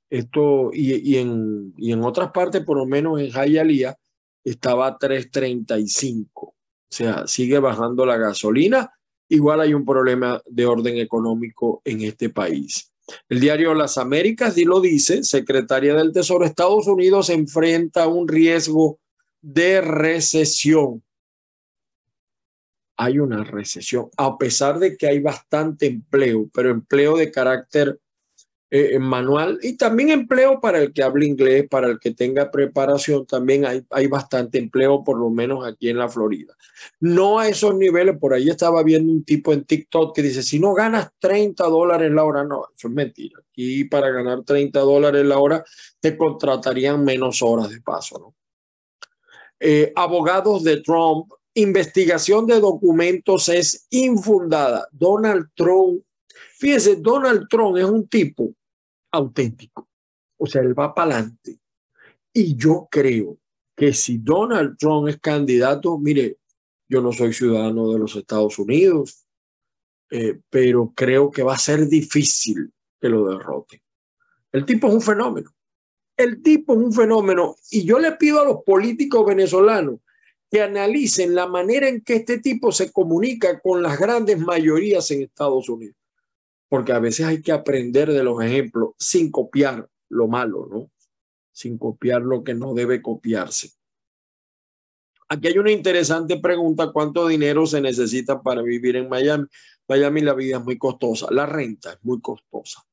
Esto, 0.10 0.72
y, 0.74 0.96
y, 0.96 1.18
en, 1.18 1.74
y 1.78 1.92
en 1.92 2.04
otras 2.04 2.32
partes, 2.32 2.64
por 2.64 2.78
lo 2.78 2.86
menos 2.86 3.20
en 3.20 3.30
Jayalía, 3.30 3.96
estaba 4.44 4.88
a 4.88 4.98
3.35. 4.98 6.30
O 6.34 6.54
sea, 6.90 7.28
sigue 7.28 7.60
bajando 7.60 8.06
la 8.06 8.18
gasolina. 8.18 8.92
Igual 9.30 9.62
hay 9.62 9.74
un 9.74 9.86
problema 9.86 10.42
de 10.46 10.66
orden 10.66 10.98
económico 10.98 11.82
en 11.84 12.02
este 12.02 12.30
país. 12.30 12.92
El 13.30 13.40
diario 13.40 13.74
Las 13.74 13.98
Américas 13.98 14.58
y 14.58 14.66
lo 14.66 14.82
dice, 14.82 15.24
secretaria 15.24 15.94
del 15.94 16.12
Tesoro, 16.12 16.46
Estados 16.46 16.88
Unidos 16.88 17.30
enfrenta 17.30 18.08
un 18.08 18.28
riesgo 18.28 19.00
de 19.42 19.82
recesión. 19.82 21.04
Hay 22.98 23.20
una 23.20 23.44
recesión, 23.44 24.10
a 24.18 24.38
pesar 24.38 24.80
de 24.80 24.98
que 24.98 25.08
hay 25.08 25.20
bastante 25.20 25.86
empleo, 25.86 26.50
pero 26.54 26.72
empleo 26.72 27.16
de 27.16 27.32
carácter 27.32 28.00
eh, 28.70 29.00
manual 29.00 29.60
y 29.62 29.78
también 29.78 30.10
empleo 30.10 30.60
para 30.60 30.80
el 30.80 30.92
que 30.92 31.02
hable 31.02 31.26
inglés, 31.26 31.66
para 31.70 31.88
el 31.88 32.00
que 32.00 32.12
tenga 32.12 32.52
preparación, 32.52 33.26
también 33.26 33.66
hay, 33.66 33.86
hay 33.92 34.08
bastante 34.08 34.58
empleo, 34.58 35.06
por 35.06 35.18
lo 35.18 35.30
menos 35.30 35.66
aquí 35.66 35.88
en 35.88 35.98
la 35.98 36.10
Florida. 36.10 36.54
No 37.00 37.40
a 37.40 37.48
esos 37.48 37.76
niveles, 37.76 38.18
por 38.20 38.34
ahí 38.34 38.50
estaba 38.50 38.84
viendo 38.84 39.14
un 39.14 39.24
tipo 39.24 39.54
en 39.54 39.64
TikTok 39.64 40.14
que 40.14 40.22
dice, 40.22 40.44
si 40.44 40.60
no 40.60 40.74
ganas 40.74 41.12
30 41.20 41.64
dólares 41.64 42.12
la 42.12 42.26
hora, 42.26 42.44
no, 42.44 42.66
eso 42.76 42.90
es 42.90 42.94
mentira. 42.94 43.40
Aquí 43.40 43.86
para 43.86 44.10
ganar 44.10 44.44
30 44.44 44.82
dólares 44.82 45.26
la 45.26 45.38
hora 45.38 45.64
te 46.02 46.18
contratarían 46.18 47.06
menos 47.06 47.42
horas 47.42 47.70
de 47.70 47.80
paso, 47.80 48.20
¿no? 48.20 48.36
Eh, 49.62 49.94
abogados 49.96 50.64
de 50.66 50.82
Trump, 50.82 51.32
investigación 51.60 52.46
de 52.46 52.60
documentos 52.60 53.50
es 53.50 53.88
infundada. 53.90 54.88
Donald 54.92 55.50
Trump 55.56 56.02
Fíjense, 56.58 56.96
Donald 56.96 57.48
Trump 57.48 57.78
es 57.78 57.86
un 57.86 58.08
tipo 58.08 58.52
auténtico. 59.12 59.88
O 60.38 60.48
sea, 60.48 60.62
él 60.62 60.78
va 60.78 60.94
para 60.94 61.16
adelante. 61.16 61.60
Y 62.34 62.56
yo 62.56 62.88
creo 62.90 63.38
que 63.76 63.94
si 63.94 64.18
Donald 64.18 64.76
Trump 64.78 65.08
es 65.08 65.20
candidato, 65.20 66.00
mire, 66.00 66.38
yo 66.90 67.02
no 67.02 67.12
soy 67.12 67.34
ciudadano 67.34 67.92
de 67.92 68.00
los 68.00 68.16
Estados 68.16 68.58
Unidos, 68.58 69.28
eh, 70.10 70.40
pero 70.50 70.94
creo 70.96 71.30
que 71.30 71.44
va 71.44 71.54
a 71.54 71.60
ser 71.60 71.88
difícil 71.88 72.74
que 73.00 73.10
lo 73.10 73.30
derrote. 73.30 73.84
El 74.52 74.66
tipo 74.66 74.88
es 74.88 74.96
un 74.96 75.02
fenómeno. 75.02 75.52
El 76.16 76.42
tipo 76.42 76.74
es 76.74 76.80
un 76.80 76.94
fenómeno. 76.94 77.56
Y 77.70 77.86
yo 77.86 78.00
le 78.00 78.14
pido 78.14 78.42
a 78.42 78.46
los 78.46 78.64
políticos 78.64 79.26
venezolanos 79.28 80.00
que 80.50 80.62
analicen 80.62 81.36
la 81.36 81.48
manera 81.48 81.88
en 81.88 82.02
que 82.02 82.16
este 82.16 82.40
tipo 82.40 82.72
se 82.72 82.92
comunica 82.92 83.60
con 83.60 83.82
las 83.84 84.00
grandes 84.00 84.40
mayorías 84.40 85.12
en 85.12 85.24
Estados 85.24 85.68
Unidos 85.70 85.98
porque 86.70 86.92
a 86.92 87.00
veces 87.00 87.26
hay 87.26 87.42
que 87.42 87.52
aprender 87.52 88.12
de 88.12 88.24
los 88.24 88.42
ejemplos 88.44 88.92
sin 88.98 89.32
copiar 89.32 89.90
lo 90.10 90.28
malo, 90.28 90.68
¿no? 90.70 90.92
Sin 91.52 91.78
copiar 91.78 92.22
lo 92.22 92.44
que 92.44 92.54
no 92.54 92.74
debe 92.74 93.02
copiarse. 93.02 93.72
Aquí 95.30 95.48
hay 95.48 95.58
una 95.58 95.72
interesante 95.72 96.40
pregunta, 96.40 96.92
¿cuánto 96.92 97.28
dinero 97.28 97.66
se 97.66 97.82
necesita 97.82 98.42
para 98.42 98.62
vivir 98.62 98.96
en 98.96 99.10
Miami? 99.10 99.46
Miami 99.88 100.22
la 100.22 100.34
vida 100.34 100.58
es 100.58 100.64
muy 100.64 100.78
costosa, 100.78 101.28
la 101.32 101.46
renta 101.46 101.94
es 101.94 102.00
muy 102.04 102.22
costosa. 102.22 102.84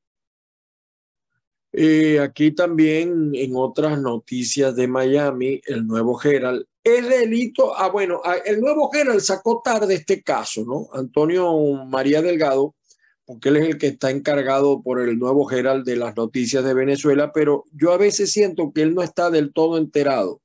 Eh, 1.71 2.19
aquí 2.19 2.51
también 2.51 3.31
en 3.35 3.51
otras 3.55 3.99
noticias 3.99 4.75
de 4.75 4.87
Miami, 4.87 5.61
el 5.65 5.85
nuevo 5.85 6.21
Herald, 6.21 6.65
es 6.85 7.09
delito, 7.09 7.75
ah 7.75 7.89
bueno, 7.89 8.21
ah, 8.23 8.35
el 8.45 8.61
nuevo 8.61 8.89
Herald 8.93 9.19
sacó 9.19 9.61
tarde 9.61 9.95
este 9.95 10.23
caso, 10.23 10.63
¿no? 10.63 10.87
Antonio 10.93 11.51
María 11.85 12.21
Delgado 12.21 12.75
porque 13.25 13.49
él 13.49 13.57
es 13.57 13.65
el 13.65 13.77
que 13.77 13.87
está 13.87 14.11
encargado 14.11 14.81
por 14.81 15.01
el 15.01 15.17
nuevo 15.17 15.45
Gerald 15.45 15.83
de 15.83 15.95
las 15.95 16.15
noticias 16.15 16.63
de 16.63 16.73
Venezuela, 16.73 17.31
pero 17.33 17.65
yo 17.71 17.91
a 17.91 17.97
veces 17.97 18.31
siento 18.31 18.71
que 18.71 18.83
él 18.83 18.93
no 18.93 19.01
está 19.01 19.31
del 19.31 19.51
todo 19.51 19.77
enterado 19.77 20.41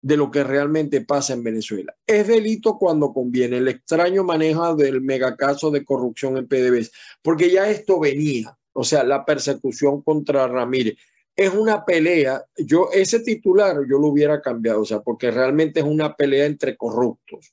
de 0.00 0.16
lo 0.16 0.30
que 0.30 0.44
realmente 0.44 1.00
pasa 1.00 1.32
en 1.32 1.42
Venezuela. 1.42 1.94
Es 2.06 2.28
delito 2.28 2.78
cuando 2.78 3.12
conviene 3.12 3.56
el 3.56 3.68
extraño 3.68 4.22
manejo 4.22 4.76
del 4.76 5.00
megacaso 5.00 5.70
de 5.70 5.84
corrupción 5.84 6.36
en 6.36 6.46
PDVSA, 6.46 6.90
porque 7.22 7.50
ya 7.50 7.68
esto 7.68 7.98
venía, 7.98 8.56
o 8.72 8.84
sea, 8.84 9.02
la 9.02 9.24
persecución 9.24 10.02
contra 10.02 10.46
Ramírez. 10.46 10.96
Es 11.36 11.52
una 11.52 11.84
pelea, 11.84 12.44
yo 12.56 12.90
ese 12.92 13.20
titular 13.20 13.76
yo 13.88 13.98
lo 13.98 14.08
hubiera 14.08 14.40
cambiado, 14.40 14.82
o 14.82 14.84
sea, 14.84 15.00
porque 15.00 15.30
realmente 15.30 15.80
es 15.80 15.86
una 15.86 16.14
pelea 16.14 16.46
entre 16.46 16.76
corruptos, 16.76 17.52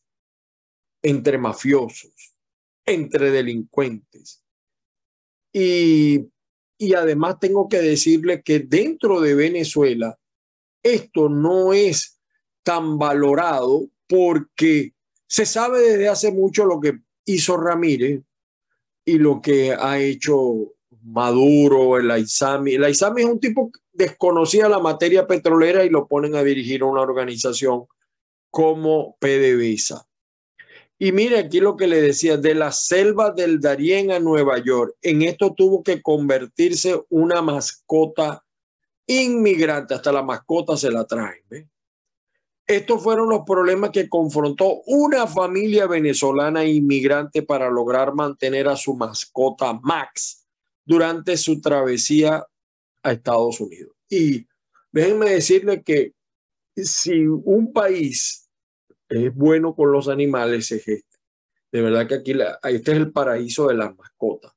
entre 1.01 1.37
mafiosos 1.37 2.31
entre 2.85 3.31
delincuentes. 3.31 4.43
Y, 5.53 6.29
y 6.77 6.93
además 6.93 7.39
tengo 7.39 7.67
que 7.67 7.81
decirle 7.81 8.41
que 8.41 8.59
dentro 8.59 9.19
de 9.19 9.35
Venezuela 9.35 10.17
esto 10.83 11.29
no 11.29 11.73
es 11.73 12.19
tan 12.63 12.97
valorado 12.97 13.89
porque 14.07 14.93
se 15.27 15.45
sabe 15.45 15.81
desde 15.81 16.09
hace 16.09 16.31
mucho 16.31 16.65
lo 16.65 16.79
que 16.79 16.99
hizo 17.25 17.57
Ramírez 17.57 18.21
y 19.05 19.17
lo 19.17 19.41
que 19.41 19.73
ha 19.73 19.99
hecho 19.99 20.73
Maduro, 21.03 21.97
el 21.97 22.11
Aizami. 22.11 22.73
El 22.73 22.83
Aizami 22.83 23.21
es 23.21 23.27
un 23.27 23.39
tipo 23.39 23.71
que 23.71 23.79
desconocía 23.93 24.69
la 24.69 24.79
materia 24.79 25.27
petrolera 25.27 25.83
y 25.83 25.89
lo 25.89 26.07
ponen 26.07 26.35
a 26.35 26.43
dirigir 26.43 26.83
una 26.83 27.01
organización 27.01 27.85
como 28.49 29.17
PDVSA. 29.19 30.05
Y 30.99 31.11
mire 31.11 31.39
aquí 31.39 31.59
lo 31.59 31.75
que 31.75 31.87
le 31.87 31.99
decía, 31.99 32.37
de 32.37 32.53
la 32.53 32.71
selva 32.71 33.31
del 33.31 33.59
Darién 33.59 34.11
a 34.11 34.19
Nueva 34.19 34.59
York, 34.59 34.95
en 35.01 35.23
esto 35.23 35.53
tuvo 35.55 35.81
que 35.81 36.01
convertirse 36.01 37.01
una 37.09 37.41
mascota 37.41 38.43
inmigrante, 39.07 39.95
hasta 39.95 40.11
la 40.11 40.21
mascota 40.21 40.77
se 40.77 40.91
la 40.91 41.05
traen. 41.05 41.43
Estos 42.67 43.01
fueron 43.01 43.29
los 43.29 43.41
problemas 43.45 43.89
que 43.89 44.07
confrontó 44.07 44.81
una 44.85 45.25
familia 45.25 45.87
venezolana 45.87 46.63
inmigrante 46.63 47.41
para 47.41 47.69
lograr 47.69 48.13
mantener 48.13 48.67
a 48.67 48.77
su 48.77 48.95
mascota 48.95 49.73
Max 49.81 50.40
durante 50.91 51.37
su 51.37 51.61
travesía 51.61 52.45
a 53.01 53.11
Estados 53.13 53.61
Unidos. 53.61 53.95
Y 54.09 54.45
déjenme 54.91 55.29
decirle 55.29 55.83
que 55.83 56.11
si 56.75 57.25
un 57.25 57.71
país 57.71 58.49
es 59.07 59.33
bueno 59.33 59.73
con 59.73 59.93
los 59.93 60.09
animales 60.09 60.69
es 60.71 60.85
este. 60.85 61.17
De 61.71 61.81
verdad 61.81 62.07
que 62.07 62.15
aquí 62.15 62.33
este 62.63 62.91
es 62.91 62.97
el 62.97 63.13
paraíso 63.13 63.67
de 63.67 63.75
las 63.75 63.95
mascotas. 63.95 64.51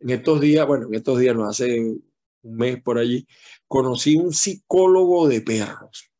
En 0.00 0.10
estos 0.10 0.40
días, 0.40 0.66
bueno, 0.66 0.88
en 0.88 0.94
estos 0.94 1.20
días, 1.20 1.36
no 1.36 1.48
hace 1.48 1.80
un 1.80 2.02
mes 2.42 2.82
por 2.82 2.98
allí, 2.98 3.24
conocí 3.68 4.16
un 4.16 4.32
psicólogo 4.32 5.28
de 5.28 5.42
perros. 5.42 6.10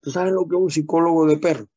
¿Tú 0.00 0.10
sabes 0.10 0.32
lo 0.32 0.48
que 0.48 0.56
es 0.56 0.62
un 0.62 0.70
psicólogo 0.70 1.26
de 1.26 1.36
perros? 1.36 1.68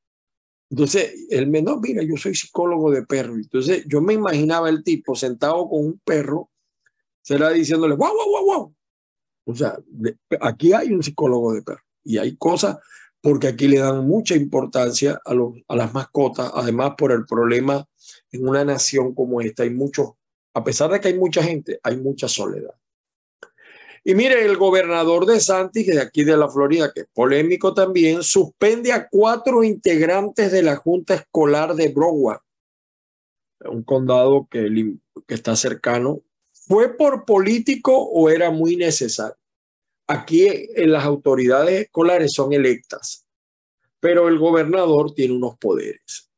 Entonces, 0.72 1.28
él 1.30 1.46
me, 1.46 1.62
no, 1.62 1.80
mira, 1.80 2.02
yo 2.02 2.18
soy 2.18 2.34
psicólogo 2.34 2.90
de 2.90 3.06
perro. 3.06 3.36
Entonces, 3.36 3.86
yo 3.88 4.02
me 4.02 4.14
imaginaba 4.14 4.70
el 4.70 4.84
tipo 4.84 5.16
sentado 5.16 5.70
con 5.70 5.86
un 5.86 6.00
perro, 6.04 6.50
será 7.24 7.50
diciéndole, 7.50 7.96
wow, 7.96 8.14
wow, 8.14 8.30
wow, 8.30 8.46
wow. 8.46 8.76
O 9.46 9.56
sea, 9.56 9.78
aquí 10.40 10.74
hay 10.74 10.94
un 10.94 11.02
psicólogo 11.02 11.54
de 11.54 11.64
perro 11.64 11.82
y 12.04 12.20
hay 12.20 12.36
cosas 12.38 12.78
porque 13.20 13.48
aquí 13.48 13.68
le 13.68 13.80
dan 13.80 14.06
mucha 14.06 14.36
importancia 14.36 15.20
a, 15.26 15.34
a 15.68 15.76
las 15.76 15.94
mascotas, 15.94 16.52
además 16.54 16.94
por 16.98 17.12
el 17.12 17.26
problema 17.26 17.84
en 18.32 18.48
una 18.48 18.64
nación 18.66 19.16
como 19.16 19.42
esta, 19.42 19.64
hay 19.64 19.70
muchos, 19.70 20.12
a 20.54 20.64
pesar 20.64 20.92
de 20.92 21.00
que 21.00 21.08
hay 21.08 21.18
mucha 21.18 21.42
gente, 21.42 21.80
hay 21.82 21.98
mucha 21.98 22.28
soledad. 22.28 22.76
Y 24.06 24.16
mire, 24.16 24.44
el 24.44 24.58
gobernador 24.58 25.26
de 25.26 25.40
Santi, 25.40 25.86
que 25.86 25.94
de 25.94 26.02
aquí 26.02 26.26
de 26.26 26.36
la 26.36 26.50
Florida, 26.50 26.92
que 26.94 27.02
es 27.02 27.08
polémico 27.14 27.74
también, 27.74 28.22
suspende 28.22 28.92
a 28.92 29.08
cuatro 29.08 29.64
integrantes 29.64 30.52
de 30.52 30.62
la 30.62 30.76
Junta 30.76 31.14
Escolar 31.14 31.74
de 31.76 31.88
Broward, 31.88 32.42
un 33.62 33.84
condado 33.84 34.48
que, 34.52 34.98
que 35.26 35.34
está 35.34 35.56
cercano. 35.56 36.22
¿Fue 36.68 36.96
por 36.96 37.26
político 37.26 37.98
o 37.98 38.30
era 38.30 38.52
muy 38.52 38.76
necesario? 38.76 39.38
Aquí 40.08 40.48
en 40.48 40.92
las 40.92 41.04
autoridades 41.06 41.84
escolares 41.84 42.34
son 42.34 42.54
electas, 42.54 43.26
pero 44.00 44.28
el 44.28 44.38
gobernador 44.38 45.14
tiene 45.14 45.36
unos 45.36 45.58
poderes. 45.58 46.30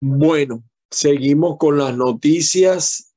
Bueno, 0.00 0.64
seguimos 0.90 1.56
con 1.58 1.78
las 1.78 1.96
noticias 1.96 3.14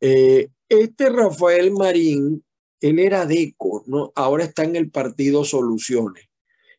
eh, 0.00 0.48
este 0.68 1.10
Rafael 1.10 1.72
Marín, 1.72 2.44
él 2.80 2.98
era 2.98 3.26
DECO, 3.26 3.84
¿no? 3.86 4.12
ahora 4.14 4.44
está 4.44 4.64
en 4.64 4.76
el 4.76 4.90
partido 4.90 5.44
Soluciones. 5.44 6.28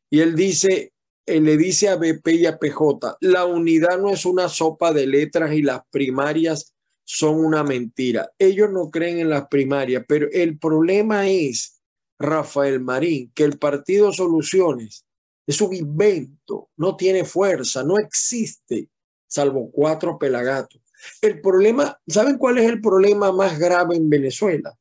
Y 0.10 0.22
él 0.22 0.36
dice, 0.36 0.91
le 1.26 1.58
dice 1.58 1.90
a 1.90 1.96
BP 1.96 2.28
y 2.30 2.46
a 2.46 2.58
PJ, 2.58 3.18
la 3.22 3.46
unidad 3.46 4.00
no 4.00 4.10
es 4.10 4.26
una 4.26 4.50
sopa 4.50 4.92
de 4.92 5.08
letras 5.08 5.54
y 5.54 5.62
las 5.62 5.82
primarias 5.90 6.74
son 7.04 7.44
una 7.44 7.64
mentira. 7.64 8.32
Ellos 8.40 8.70
no 8.72 8.90
creen 8.90 9.20
en 9.20 9.30
las 9.30 9.48
primarias, 9.48 10.04
pero 10.08 10.28
el 10.32 10.58
problema 10.58 11.28
es, 11.28 11.82
Rafael 12.18 12.80
Marín, 12.80 13.32
que 13.34 13.44
el 13.44 13.58
partido 13.58 14.14
Soluciones 14.14 15.06
es 15.48 15.60
un 15.60 15.74
invento, 15.74 16.70
no 16.78 16.96
tiene 16.96 17.26
fuerza, 17.26 17.84
no 17.84 17.98
existe, 17.98 18.90
salvo 19.28 19.72
cuatro 19.72 20.18
pelagatos. 20.18 20.82
El 21.22 21.42
problema, 21.42 22.00
¿saben 22.08 22.38
cuál 22.38 22.60
es 22.60 22.70
el 22.70 22.80
problema 22.80 23.32
más 23.32 23.58
grave 23.58 23.96
en 23.96 24.10
Venezuela? 24.10 24.78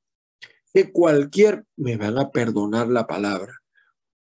Que 0.72 0.92
cualquier, 0.92 1.64
me 1.76 1.96
van 1.96 2.18
a 2.18 2.31
perdonar 2.31 2.88
la 2.88 3.07
palabra, 3.07 3.55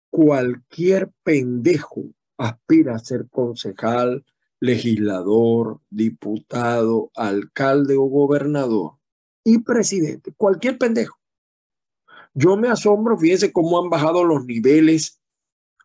cualquier 0.09 1.11
pendejo 1.23 2.03
aspira 2.37 2.95
a 2.95 2.99
ser 2.99 3.27
concejal, 3.29 4.25
legislador, 4.59 5.79
diputado, 5.89 7.11
alcalde 7.15 7.95
o 7.97 8.03
gobernador 8.03 8.93
y 9.43 9.59
presidente, 9.59 10.33
cualquier 10.35 10.77
pendejo. 10.77 11.17
Yo 12.33 12.57
me 12.57 12.67
asombro, 12.67 13.17
fíjense 13.17 13.51
cómo 13.51 13.81
han 13.81 13.89
bajado 13.89 14.23
los 14.23 14.45
niveles 14.45 15.19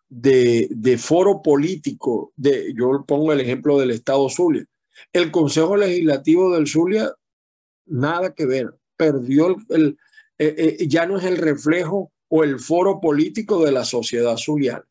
de, 0.08 0.68
de 0.70 0.98
foro 0.98 1.40
político. 1.42 2.32
De, 2.36 2.74
yo 2.74 3.04
pongo 3.06 3.32
el 3.32 3.40
ejemplo 3.40 3.78
del 3.78 3.90
Estado 3.90 4.28
Zulia. 4.28 4.66
El 5.12 5.30
Consejo 5.30 5.76
Legislativo 5.76 6.54
del 6.54 6.66
Zulia, 6.66 7.10
nada 7.86 8.34
que 8.34 8.44
ver, 8.44 8.74
perdió 8.96 9.56
el, 9.70 9.96
eh, 10.38 10.76
eh, 10.80 10.86
ya 10.88 11.06
no 11.06 11.18
es 11.18 11.24
el 11.24 11.38
reflejo 11.38 12.12
o 12.34 12.42
el 12.44 12.58
foro 12.58 12.98
político 12.98 13.62
de 13.62 13.72
la 13.72 13.84
sociedad 13.84 14.38
zuliana, 14.38 14.88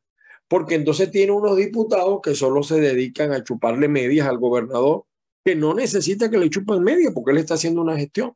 porque 0.47 0.75
entonces 0.75 1.09
tiene 1.09 1.31
unos 1.31 1.57
diputados 1.57 2.19
que 2.21 2.35
solo 2.35 2.61
se 2.61 2.79
dedican 2.79 3.31
a 3.31 3.43
chuparle 3.43 3.87
medias 3.87 4.27
al 4.27 4.37
gobernador, 4.37 5.05
que 5.43 5.55
no 5.55 5.73
necesita 5.73 6.29
que 6.29 6.37
le 6.37 6.51
chupen 6.51 6.83
medias 6.83 7.11
porque 7.15 7.31
él 7.31 7.39
está 7.39 7.55
haciendo 7.55 7.81
una 7.81 7.97
gestión. 7.97 8.35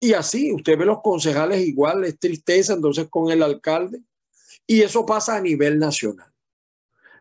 Y 0.00 0.14
así, 0.14 0.50
usted 0.50 0.78
ve 0.78 0.86
los 0.86 1.02
concejales 1.02 1.60
igual, 1.66 2.02
es 2.04 2.18
tristeza 2.18 2.72
entonces 2.72 3.08
con 3.10 3.30
el 3.30 3.42
alcalde, 3.42 4.00
y 4.66 4.80
eso 4.80 5.04
pasa 5.04 5.36
a 5.36 5.42
nivel 5.42 5.78
nacional. 5.78 6.32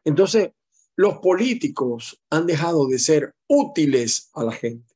Entonces, 0.05 0.51
los 0.95 1.17
políticos 1.17 2.17
han 2.29 2.47
dejado 2.47 2.87
de 2.87 2.97
ser 2.97 3.33
útiles 3.47 4.29
a 4.33 4.45
la 4.45 4.53
gente. 4.53 4.95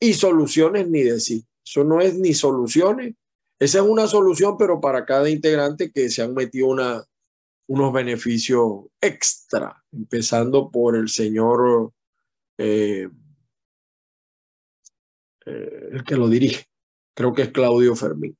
Y 0.00 0.14
soluciones 0.14 0.88
ni 0.88 1.02
decir. 1.02 1.42
Eso 1.62 1.84
no 1.84 2.00
es 2.00 2.14
ni 2.14 2.32
soluciones. 2.32 3.16
Esa 3.58 3.78
es 3.78 3.84
una 3.84 4.06
solución, 4.06 4.56
pero 4.58 4.80
para 4.80 5.04
cada 5.04 5.30
integrante 5.30 5.90
que 5.90 6.10
se 6.10 6.22
han 6.22 6.34
metido 6.34 6.68
unos 6.68 7.92
beneficios 7.92 8.84
extra, 9.00 9.82
empezando 9.92 10.70
por 10.70 10.96
el 10.96 11.08
señor, 11.08 11.92
eh, 12.58 13.08
eh, 15.46 15.88
el 15.92 16.04
que 16.04 16.16
lo 16.16 16.28
dirige. 16.28 16.66
Creo 17.14 17.32
que 17.32 17.42
es 17.42 17.48
Claudio 17.50 17.96
Fermín. 17.96 18.36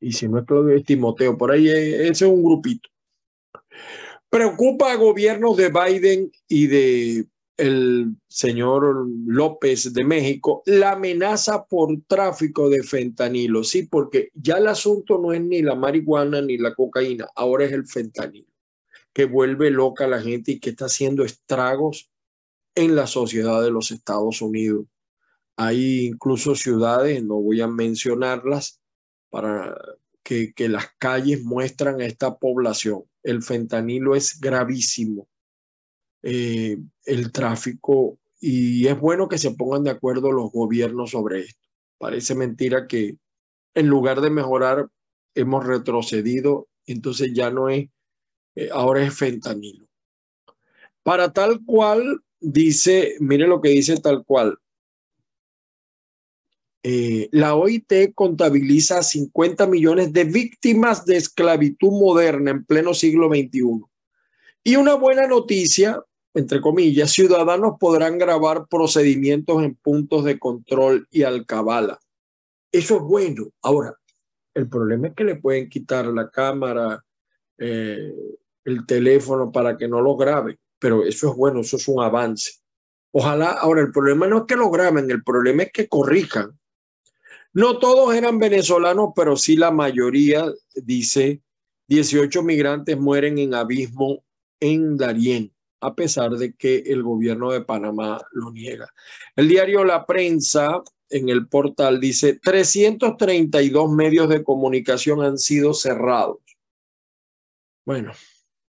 Y 0.00 0.12
si 0.12 0.28
no 0.28 0.38
es 0.38 0.46
Claudio, 0.46 0.74
es 0.76 0.84
Timoteo. 0.84 1.36
Por 1.36 1.52
ahí, 1.52 1.68
eh, 1.68 2.08
ese 2.08 2.24
es 2.24 2.30
un 2.30 2.42
grupito. 2.42 2.88
Preocupa 4.30 4.92
a 4.92 4.96
gobiernos 4.96 5.56
de 5.56 5.68
Biden 5.68 6.32
y 6.48 6.66
de 6.66 7.26
el 7.56 8.16
señor 8.28 9.06
López 9.26 9.92
de 9.92 10.04
México 10.04 10.62
la 10.66 10.92
amenaza 10.92 11.64
por 11.64 11.90
tráfico 12.06 12.68
de 12.68 12.82
fentanilo. 12.82 13.62
Sí, 13.64 13.84
porque 13.84 14.30
ya 14.34 14.58
el 14.58 14.66
asunto 14.66 15.18
no 15.18 15.32
es 15.32 15.40
ni 15.40 15.62
la 15.62 15.74
marihuana 15.74 16.40
ni 16.40 16.58
la 16.58 16.74
cocaína, 16.74 17.28
ahora 17.34 17.64
es 17.64 17.72
el 17.72 17.86
fentanilo, 17.86 18.48
que 19.12 19.24
vuelve 19.26 19.70
loca 19.70 20.04
a 20.04 20.08
la 20.08 20.20
gente 20.20 20.52
y 20.52 20.60
que 20.60 20.70
está 20.70 20.86
haciendo 20.86 21.24
estragos 21.24 22.10
en 22.74 22.96
la 22.96 23.06
sociedad 23.06 23.62
de 23.62 23.70
los 23.70 23.90
Estados 23.90 24.42
Unidos. 24.42 24.86
Hay 25.56 26.06
incluso 26.06 26.56
ciudades, 26.56 27.22
no 27.22 27.40
voy 27.40 27.60
a 27.60 27.68
mencionarlas, 27.68 28.80
para 29.30 29.76
que, 30.22 30.52
que 30.52 30.68
las 30.68 30.86
calles 30.98 31.42
muestran 31.44 32.00
a 32.00 32.06
esta 32.06 32.38
población 32.38 33.04
el 33.24 33.42
fentanilo 33.42 34.14
es 34.14 34.38
gravísimo, 34.38 35.26
eh, 36.26 36.78
el 37.04 37.32
tráfico, 37.32 38.18
y 38.40 38.86
es 38.86 38.98
bueno 38.98 39.28
que 39.28 39.36
se 39.36 39.50
pongan 39.50 39.84
de 39.84 39.90
acuerdo 39.90 40.32
los 40.32 40.50
gobiernos 40.50 41.10
sobre 41.10 41.40
esto. 41.40 41.68
Parece 41.98 42.34
mentira 42.34 42.86
que 42.86 43.18
en 43.74 43.88
lugar 43.88 44.22
de 44.22 44.30
mejorar 44.30 44.88
hemos 45.34 45.66
retrocedido, 45.66 46.68
entonces 46.86 47.32
ya 47.34 47.50
no 47.50 47.68
es, 47.68 47.90
eh, 48.54 48.70
ahora 48.72 49.04
es 49.04 49.14
fentanilo. 49.14 49.86
Para 51.02 51.30
tal 51.30 51.62
cual, 51.66 52.22
dice, 52.40 53.16
mire 53.20 53.46
lo 53.46 53.60
que 53.60 53.68
dice 53.68 53.94
tal 53.98 54.24
cual, 54.24 54.58
eh, 56.82 57.28
la 57.32 57.54
OIT 57.54 58.14
contabiliza 58.14 59.02
50 59.02 59.66
millones 59.66 60.10
de 60.14 60.24
víctimas 60.24 61.04
de 61.04 61.18
esclavitud 61.18 61.90
moderna 61.90 62.50
en 62.50 62.64
pleno 62.64 62.94
siglo 62.94 63.28
XXI. 63.28 63.84
Y 64.62 64.76
una 64.76 64.94
buena 64.94 65.26
noticia, 65.26 66.02
entre 66.34 66.60
comillas, 66.60 67.12
ciudadanos 67.12 67.74
podrán 67.78 68.18
grabar 68.18 68.66
procedimientos 68.68 69.62
en 69.62 69.76
puntos 69.76 70.24
de 70.24 70.38
control 70.38 71.06
y 71.10 71.22
alcabala. 71.22 71.98
Eso 72.72 72.96
es 72.96 73.02
bueno. 73.02 73.46
Ahora, 73.62 73.94
el 74.52 74.68
problema 74.68 75.08
es 75.08 75.14
que 75.14 75.24
le 75.24 75.36
pueden 75.36 75.68
quitar 75.68 76.06
la 76.06 76.28
cámara, 76.28 77.04
eh, 77.58 78.12
el 78.64 78.84
teléfono 78.84 79.52
para 79.52 79.76
que 79.76 79.86
no 79.86 80.00
lo 80.00 80.16
grabe, 80.16 80.58
pero 80.78 81.04
eso 81.04 81.30
es 81.30 81.36
bueno, 81.36 81.60
eso 81.60 81.76
es 81.76 81.86
un 81.88 82.02
avance. 82.02 82.52
Ojalá, 83.12 83.52
ahora 83.52 83.80
el 83.80 83.92
problema 83.92 84.26
no 84.26 84.38
es 84.38 84.44
que 84.48 84.56
lo 84.56 84.70
graben, 84.70 85.08
el 85.10 85.22
problema 85.22 85.62
es 85.62 85.72
que 85.72 85.88
corrijan 85.88 86.58
no 87.54 87.78
todos 87.78 88.12
eran 88.16 88.40
venezolanos, 88.40 89.10
pero 89.14 89.36
sí 89.36 89.54
la 89.54 89.70
mayoría, 89.70 90.44
dice, 90.74 91.40
18 91.86 92.42
migrantes 92.42 92.98
mueren 92.98 93.38
en 93.38 93.54
abismo 93.54 94.24
en 94.58 94.96
Darién, 94.96 95.53
a 95.84 95.94
pesar 95.94 96.30
de 96.30 96.54
que 96.54 96.78
el 96.86 97.02
gobierno 97.02 97.52
de 97.52 97.60
Panamá 97.60 98.18
lo 98.32 98.50
niega. 98.50 98.88
El 99.36 99.48
diario 99.48 99.84
La 99.84 100.06
Prensa 100.06 100.82
en 101.10 101.28
el 101.28 101.46
portal 101.46 102.00
dice, 102.00 102.40
332 102.42 103.90
medios 103.92 104.28
de 104.28 104.42
comunicación 104.42 105.22
han 105.22 105.38
sido 105.38 105.74
cerrados. 105.74 106.38
Bueno, 107.84 108.12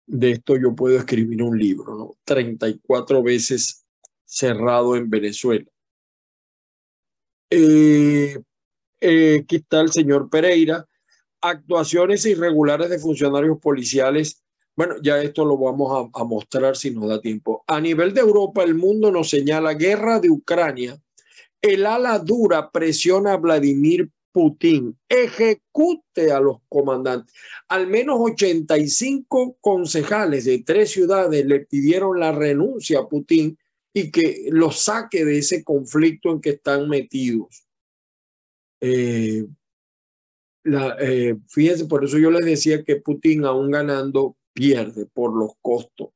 de 0.07 0.33
esto 0.33 0.57
yo 0.57 0.75
puedo 0.75 0.99
escribir 0.99 1.43
un 1.43 1.59
libro, 1.59 1.97
¿no? 1.97 2.17
34 2.25 3.23
veces 3.23 3.87
cerrado 4.25 4.97
en 4.97 5.09
Venezuela. 5.09 5.71
Eh, 7.51 8.37
eh, 9.01 9.41
aquí 9.43 9.57
está 9.57 9.81
el 9.81 9.93
señor 9.93 10.29
Pereira, 10.29 10.87
actuaciones 11.41 12.27
irregulares 12.27 12.91
de 12.91 12.99
funcionarios 12.99 13.59
policiales. 13.61 14.44
Bueno, 14.77 14.97
ya 15.03 15.23
esto 15.23 15.45
lo 15.45 15.57
vamos 15.57 16.11
a, 16.13 16.25
mostrar 16.25 16.77
si 16.77 16.91
nos 16.91 17.09
da 17.09 17.21
tiempo. 17.21 17.63
A 17.67 17.81
nivel 17.81 18.13
de 18.13 18.21
Europa, 18.21 18.63
el 18.65 18.75
mundo 18.75 19.11
nos 19.11 19.31
señala 19.31 19.75
guerra 19.75 20.19
de 20.19 20.31
Ucrania. 20.31 21.01
El 21.63 21.87
ala 21.87 22.19
dura 22.19 22.71
presiona 22.71 23.35
a 23.35 23.37
Vladimir 23.37 24.11
Putin 24.35 24.99
ejecute 25.09 26.33
a 26.33 26.41
los 26.41 26.59
comandantes. 26.69 27.33
Al 27.69 27.87
menos 27.87 28.19
85 28.19 29.59
concejales 29.61 30.45
de 30.45 30.59
tres 30.65 30.91
ciudades 30.91 31.47
le 31.47 31.61
pidieron 31.61 32.19
la 32.19 32.33
renuncia 32.33 32.99
a 32.99 33.09
Putin 33.09 33.57
y 33.93 34.11
que 34.11 34.49
los 34.51 34.81
saque 34.81 35.25
de 35.25 35.39
ese 35.39 35.63
conflicto 35.63 36.33
en 36.33 36.41
que 36.41 36.51
están 36.51 36.89
metidos. 36.89 37.65
Eh, 38.81 39.47
eh, 40.99 41.37
fíjense, 41.47 41.87
por 41.87 42.05
eso 42.05 42.19
yo 42.19 42.33
les 42.33 42.45
decía 42.45 42.83
que 42.83 42.97
Putin, 42.97 43.45
aún 43.45 43.71
ganando, 43.71 44.37
pierde 44.55 45.05
por 45.05 45.35
los 45.37 45.53
costos. 45.61 46.11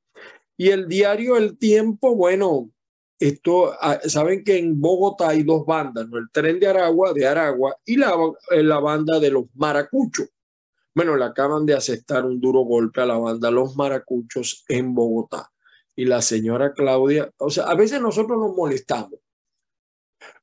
Y 0.57 0.71
el 0.71 0.89
diario 0.89 1.37
El 1.37 1.59
Tiempo, 1.59 2.15
bueno, 2.15 2.71
esto, 3.19 3.73
ah, 3.81 3.99
saben 4.07 4.45
que 4.45 4.59
en 4.59 4.81
Bogotá 4.81 5.31
hay 5.31 5.43
dos 5.43 5.67
bandas, 5.67 6.09
¿no? 6.09 6.19
el 6.19 6.31
tren 6.33 6.59
de 6.59 6.69
Aragua, 6.69 7.13
de 7.13 7.27
Aragua, 7.27 7.77
y 7.85 7.97
la, 7.97 8.15
eh, 8.51 8.63
la 8.63 8.79
banda 8.79 9.19
de 9.19 9.31
los 9.31 9.45
Maracuchos. 9.55 10.29
Bueno, 10.95 11.17
le 11.17 11.25
acaban 11.25 11.67
de 11.67 11.75
aceptar 11.75 12.25
un 12.25 12.41
duro 12.41 12.61
golpe 12.61 13.01
a 13.01 13.07
la 13.07 13.19
banda 13.19 13.51
Los 13.51 13.77
Maracuchos 13.77 14.65
en 14.69 14.95
Bogotá. 14.95 15.51
Y 15.95 16.05
la 16.05 16.23
señora 16.23 16.73
Claudia, 16.73 17.31
o 17.39 17.51
sea, 17.51 17.65
a 17.65 17.75
veces 17.75 18.01
nosotros 18.01 18.39
nos 18.39 18.55
molestamos, 18.57 19.21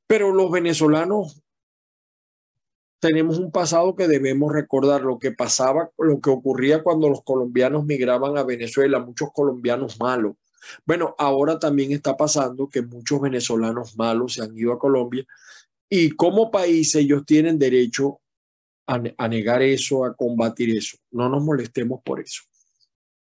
pero 0.06 0.32
los 0.32 0.50
venezolanos 0.50 1.42
tenemos 3.06 3.38
un 3.38 3.52
pasado 3.52 3.94
que 3.94 4.08
debemos 4.08 4.52
recordar, 4.52 5.02
lo 5.02 5.20
que 5.20 5.30
pasaba, 5.30 5.90
lo 5.96 6.20
que 6.20 6.30
ocurría 6.30 6.82
cuando 6.82 7.08
los 7.08 7.22
colombianos 7.22 7.84
migraban 7.84 8.36
a 8.36 8.42
Venezuela, 8.42 8.98
muchos 8.98 9.28
colombianos 9.32 10.00
malos. 10.00 10.34
Bueno, 10.84 11.14
ahora 11.16 11.60
también 11.60 11.92
está 11.92 12.16
pasando 12.16 12.68
que 12.68 12.82
muchos 12.82 13.20
venezolanos 13.20 13.96
malos 13.96 14.34
se 14.34 14.42
han 14.42 14.58
ido 14.58 14.72
a 14.72 14.78
Colombia 14.80 15.24
y 15.88 16.10
como 16.10 16.50
país 16.50 16.96
ellos 16.96 17.24
tienen 17.24 17.60
derecho 17.60 18.18
a, 18.88 19.00
a 19.16 19.28
negar 19.28 19.62
eso, 19.62 20.04
a 20.04 20.16
combatir 20.16 20.76
eso. 20.76 20.96
No 21.12 21.28
nos 21.28 21.44
molestemos 21.44 22.00
por 22.04 22.18
eso. 22.18 22.42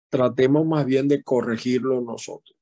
Tratemos 0.08 0.66
más 0.66 0.84
bien 0.84 1.06
de 1.06 1.22
corregirlo 1.22 2.00
nosotros. 2.00 2.56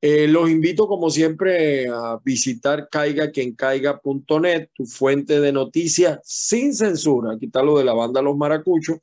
Eh, 0.00 0.28
los 0.28 0.50
invito, 0.50 0.86
como 0.86 1.08
siempre, 1.08 1.88
a 1.88 2.20
visitar 2.22 2.88
caiga.net, 2.90 4.68
tu 4.74 4.84
fuente 4.84 5.40
de 5.40 5.52
noticias 5.52 6.20
sin 6.22 6.74
censura. 6.74 7.32
Aquí 7.32 7.46
está 7.46 7.62
lo 7.62 7.78
de 7.78 7.84
la 7.84 7.94
banda 7.94 8.20
Los 8.20 8.36
Maracuchos. 8.36 8.98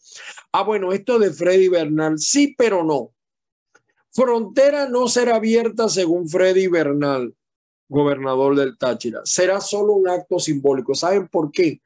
Ah, 0.52 0.64
bueno, 0.64 0.94
esto 0.94 1.18
de 1.18 1.32
Freddy 1.32 1.68
Bernal, 1.68 2.20
sí, 2.20 2.54
pero 2.56 2.84
no. 2.84 3.12
Frontera 4.12 4.88
no 4.88 5.08
será 5.08 5.38
abierta 5.38 5.90
según 5.90 6.30
Freddy 6.30 6.68
Bernal, 6.68 7.34
gobernador 7.90 8.56
del 8.56 8.78
Táchira. 8.78 9.22
Será 9.24 9.60
solo 9.60 9.94
un 9.94 10.08
acto 10.08 10.38
simbólico. 10.38 10.94
¿Saben 10.94 11.28
por 11.28 11.52
qué? 11.52 11.82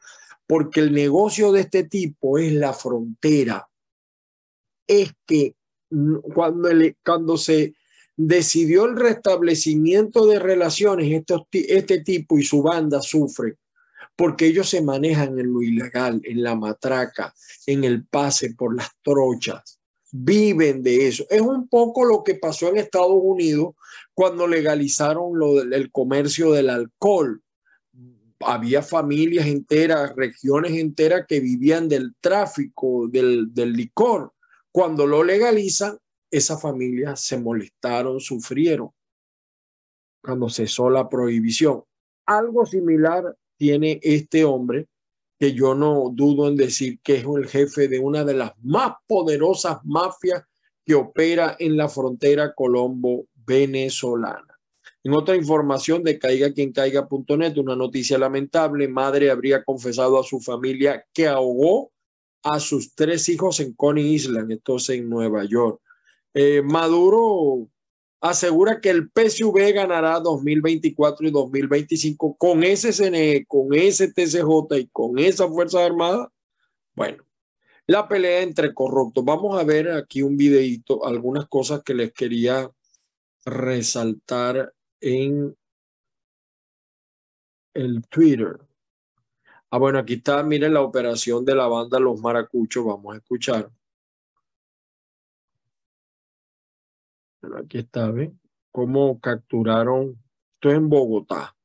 Porque 0.45 0.81
el 0.81 0.91
negocio 0.93 1.53
de 1.53 1.61
este 1.61 1.85
tipo 1.85 2.37
es 2.37 2.51
la 2.51 2.73
frontera. 2.73 3.69
Es 4.85 5.13
que 5.25 5.55
cuando, 6.33 6.69
cuando 7.01 7.37
se 7.37 7.76
decidió 8.17 8.85
el 8.85 8.97
restablecimiento 8.97 10.25
de 10.25 10.39
relaciones, 10.39 11.23
este 11.51 12.01
tipo 12.01 12.37
y 12.37 12.43
su 12.43 12.61
banda 12.61 13.01
sufren 13.01 13.55
porque 14.17 14.47
ellos 14.47 14.67
se 14.67 14.81
manejan 14.81 15.39
en 15.39 15.53
lo 15.53 15.61
ilegal, 15.61 16.19
en 16.25 16.41
la 16.41 16.55
matraca, 16.55 17.33
en 17.67 17.83
el 17.83 18.03
pase 18.05 18.55
por 18.55 18.75
las 18.75 18.89
trochas, 19.03 19.79
viven 20.11 20.81
de 20.81 21.07
eso. 21.07 21.25
Es 21.29 21.41
un 21.41 21.69
poco 21.69 22.03
lo 22.03 22.23
que 22.23 22.33
pasó 22.33 22.67
en 22.67 22.77
Estados 22.77 23.19
Unidos 23.21 23.75
cuando 24.15 24.47
legalizaron 24.47 25.37
lo 25.37 25.61
el 25.61 25.91
comercio 25.91 26.51
del 26.51 26.71
alcohol. 26.71 27.43
Había 28.39 28.81
familias 28.81 29.45
enteras, 29.45 30.15
regiones 30.15 30.71
enteras 30.73 31.25
que 31.27 31.39
vivían 31.39 31.87
del 31.87 32.15
tráfico 32.19 33.07
del, 33.07 33.53
del 33.53 33.73
licor. 33.73 34.33
Cuando 34.71 35.05
lo 35.05 35.23
legalizan, 35.23 35.97
esas 36.31 36.61
familias 36.61 37.21
se 37.21 37.37
molestaron, 37.37 38.19
sufrieron 38.19 38.89
cuando 40.21 40.49
cesó 40.49 40.89
la 40.89 41.07
prohibición. 41.07 41.83
Algo 42.25 42.65
similar 42.65 43.37
tiene 43.57 43.99
este 44.03 44.43
hombre, 44.43 44.87
que 45.39 45.53
yo 45.53 45.75
no 45.75 46.11
dudo 46.13 46.47
en 46.47 46.55
decir 46.55 46.99
que 47.01 47.17
es 47.17 47.23
el 47.23 47.47
jefe 47.47 47.87
de 47.87 47.99
una 47.99 48.25
de 48.25 48.33
las 48.33 48.53
más 48.63 48.93
poderosas 49.07 49.77
mafias 49.83 50.43
que 50.83 50.95
opera 50.95 51.55
en 51.59 51.77
la 51.77 51.89
frontera 51.89 52.55
colombo-venezolana. 52.55 54.57
En 55.03 55.13
otra 55.13 55.35
información 55.35 56.03
de 56.03 56.17
caiga 56.19 56.51
quien 56.51 56.73
caiga.net, 56.73 57.57
una 57.57 57.75
noticia 57.75 58.17
lamentable, 58.17 58.87
madre 58.87 59.29
habría 59.29 59.63
confesado 59.63 60.19
a 60.19 60.23
su 60.23 60.39
familia 60.39 61.05
que 61.13 61.27
ahogó 61.27 61.91
a 62.43 62.59
sus 62.59 62.95
tres 62.95 63.29
hijos 63.29 63.59
en 63.59 63.73
Coney 63.73 64.13
Island, 64.13 64.51
entonces 64.51 64.97
en 64.97 65.09
Nueva 65.09 65.45
York. 65.45 65.81
Eh, 66.39 66.61
Maduro 66.61 67.67
asegura 68.21 68.79
que 68.79 68.91
el 68.91 69.09
PSV 69.09 69.73
ganará 69.73 70.19
2024 70.19 71.27
y 71.27 71.31
2025 71.31 72.37
con 72.37 72.61
ese 72.63 72.93
CNE, 72.93 73.45
con 73.47 73.73
ese 73.73 74.13
TCJ 74.13 74.77
y 74.77 74.87
con 74.89 75.17
esa 75.17 75.47
Fuerza 75.47 75.83
Armada. 75.83 76.31
Bueno, 76.95 77.23
la 77.87 78.07
pelea 78.07 78.43
entre 78.43 78.71
corruptos. 78.71 79.25
Vamos 79.25 79.59
a 79.59 79.63
ver 79.63 79.89
aquí 79.89 80.21
un 80.21 80.37
videito, 80.37 81.03
algunas 81.03 81.47
cosas 81.47 81.81
que 81.81 81.95
les 81.95 82.13
quería 82.13 82.69
resaltar 83.43 84.71
en 85.01 85.57
el 87.73 88.07
Twitter. 88.09 88.59
Ah, 89.71 89.79
bueno, 89.79 89.97
aquí 89.97 90.13
está, 90.13 90.43
miren 90.43 90.75
la 90.75 90.81
operación 90.81 91.43
de 91.45 91.55
la 91.55 91.65
banda 91.67 91.99
Los 91.99 92.21
Maracuchos, 92.21 92.85
vamos 92.85 93.15
a 93.15 93.17
escuchar. 93.17 93.71
Aquí 97.59 97.79
está, 97.79 98.11
¿ven? 98.11 98.39
Cómo 98.71 99.19
capturaron. 99.19 100.17
Esto 100.55 100.71
en 100.71 100.89
Bogotá. 100.89 101.55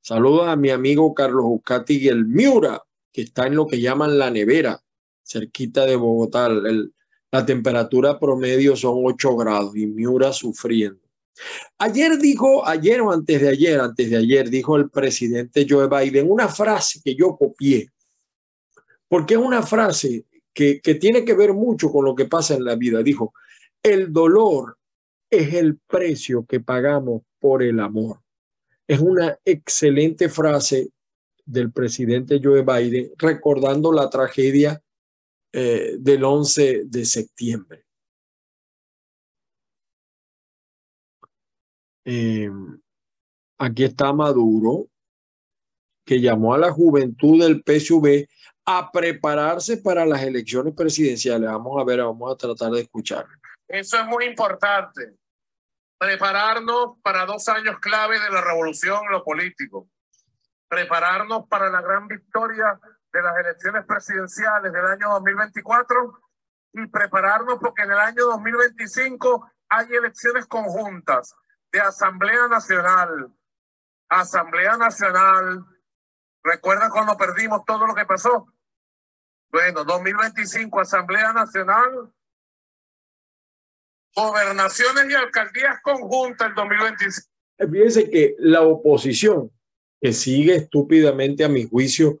Saludos 0.00 0.48
a 0.48 0.56
mi 0.56 0.70
amigo 0.70 1.14
Carlos 1.14 1.44
Ucati 1.46 1.98
y 1.98 2.08
el 2.08 2.24
Miura, 2.24 2.82
que 3.12 3.22
está 3.22 3.46
en 3.46 3.56
lo 3.56 3.66
que 3.66 3.80
llaman 3.80 4.18
la 4.18 4.30
nevera, 4.30 4.82
cerquita 5.22 5.84
de 5.84 5.96
Bogotá. 5.96 6.48
la 6.48 7.46
temperatura 7.46 8.18
promedio 8.18 8.76
son 8.76 9.02
8 9.04 9.36
grados 9.36 9.76
y 9.76 9.86
Miura 9.86 10.32
sufriendo. 10.32 11.00
Ayer 11.78 12.18
dijo, 12.18 12.66
ayer 12.66 13.00
o 13.00 13.12
antes 13.12 13.40
de 13.40 13.48
ayer, 13.48 13.80
antes 13.80 14.10
de 14.10 14.16
ayer, 14.16 14.50
dijo 14.50 14.76
el 14.76 14.90
presidente 14.90 15.66
Joe 15.68 15.88
Biden 15.88 16.30
una 16.30 16.48
frase 16.48 17.00
que 17.04 17.14
yo 17.14 17.36
copié, 17.36 17.88
porque 19.08 19.34
es 19.34 19.40
una 19.40 19.62
frase 19.62 20.26
que, 20.52 20.80
que 20.80 20.94
tiene 20.94 21.24
que 21.24 21.34
ver 21.34 21.52
mucho 21.52 21.90
con 21.90 22.04
lo 22.04 22.14
que 22.14 22.26
pasa 22.26 22.54
en 22.54 22.64
la 22.64 22.74
vida. 22.74 23.02
Dijo, 23.02 23.32
el 23.82 24.12
dolor 24.12 24.78
es 25.30 25.54
el 25.54 25.78
precio 25.78 26.44
que 26.44 26.60
pagamos 26.60 27.22
por 27.38 27.62
el 27.62 27.80
amor. 27.80 28.20
Es 28.86 29.00
una 29.00 29.38
excelente 29.44 30.28
frase 30.28 30.90
del 31.44 31.72
presidente 31.72 32.40
Joe 32.42 32.62
Biden 32.62 33.12
recordando 33.16 33.92
la 33.92 34.10
tragedia 34.10 34.82
eh, 35.52 35.96
del 35.98 36.24
11 36.24 36.84
de 36.86 37.04
septiembre. 37.04 37.84
Em, 42.04 42.80
aquí 43.58 43.84
está 43.84 44.12
Maduro, 44.12 44.88
que 46.04 46.20
llamó 46.20 46.54
a 46.54 46.58
la 46.58 46.72
juventud 46.72 47.40
del 47.40 47.62
PSV 47.64 48.26
a 48.64 48.90
prepararse 48.90 49.76
para 49.76 50.04
las 50.06 50.22
elecciones 50.22 50.74
presidenciales. 50.74 51.48
Vamos 51.48 51.80
a 51.80 51.84
ver, 51.84 52.00
vamos 52.00 52.32
a 52.32 52.36
tratar 52.36 52.72
de 52.72 52.80
escuchar. 52.80 53.26
Eso 53.70 53.98
es 53.98 54.06
muy 54.06 54.24
importante. 54.24 55.14
Prepararnos 55.96 56.98
para 57.04 57.24
dos 57.24 57.48
años 57.48 57.78
clave 57.78 58.18
de 58.18 58.30
la 58.30 58.40
revolución 58.40 59.00
lo 59.10 59.22
político. 59.22 59.88
Prepararnos 60.68 61.46
para 61.46 61.70
la 61.70 61.80
gran 61.80 62.08
victoria 62.08 62.80
de 63.12 63.22
las 63.22 63.36
elecciones 63.38 63.84
presidenciales 63.86 64.72
del 64.72 64.84
año 64.84 65.10
2024 65.10 66.20
y 66.72 66.86
prepararnos 66.88 67.58
porque 67.60 67.82
en 67.82 67.92
el 67.92 68.00
año 68.00 68.26
2025 68.26 69.48
hay 69.68 69.86
elecciones 69.94 70.46
conjuntas 70.46 71.36
de 71.70 71.80
Asamblea 71.80 72.48
Nacional. 72.48 73.32
Asamblea 74.08 74.76
Nacional. 74.78 75.64
¿Recuerdan 76.42 76.90
cuando 76.90 77.16
perdimos 77.16 77.64
todo 77.64 77.86
lo 77.86 77.94
que 77.94 78.04
pasó? 78.04 78.52
Bueno, 79.52 79.84
2025, 79.84 80.80
Asamblea 80.80 81.32
Nacional 81.32 82.12
gobernaciones 84.14 85.10
y 85.10 85.14
alcaldías 85.14 85.76
conjuntas 85.82 86.48
el 86.48 86.54
2025. 86.54 87.28
Fíjense 87.70 88.10
que 88.10 88.36
la 88.38 88.62
oposición, 88.62 89.50
que 90.00 90.12
sigue 90.12 90.56
estúpidamente 90.56 91.44
a 91.44 91.48
mi 91.48 91.68
juicio 91.68 92.20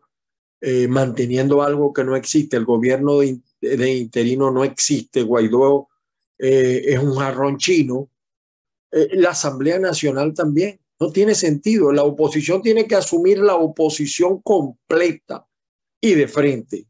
eh, 0.60 0.86
manteniendo 0.88 1.62
algo 1.62 1.92
que 1.92 2.04
no 2.04 2.14
existe, 2.14 2.56
el 2.56 2.66
gobierno 2.66 3.20
de, 3.20 3.90
interino 3.90 4.50
no 4.50 4.62
existe, 4.62 5.22
Guaidó 5.22 5.88
eh, 6.38 6.82
es 6.84 6.98
un 6.98 7.16
jarrón 7.16 7.56
chino, 7.56 8.10
eh, 8.92 9.08
la 9.12 9.30
Asamblea 9.30 9.78
Nacional 9.78 10.34
también, 10.34 10.80
No 10.98 11.10
tiene 11.10 11.34
sentido. 11.34 11.92
La 11.92 12.04
oposición 12.04 12.60
tiene 12.60 12.86
que 12.86 12.94
asumir 12.94 13.38
la 13.38 13.54
oposición 13.54 14.42
completa 14.42 15.46
y 15.98 16.12
de 16.12 16.28
frente. 16.28 16.89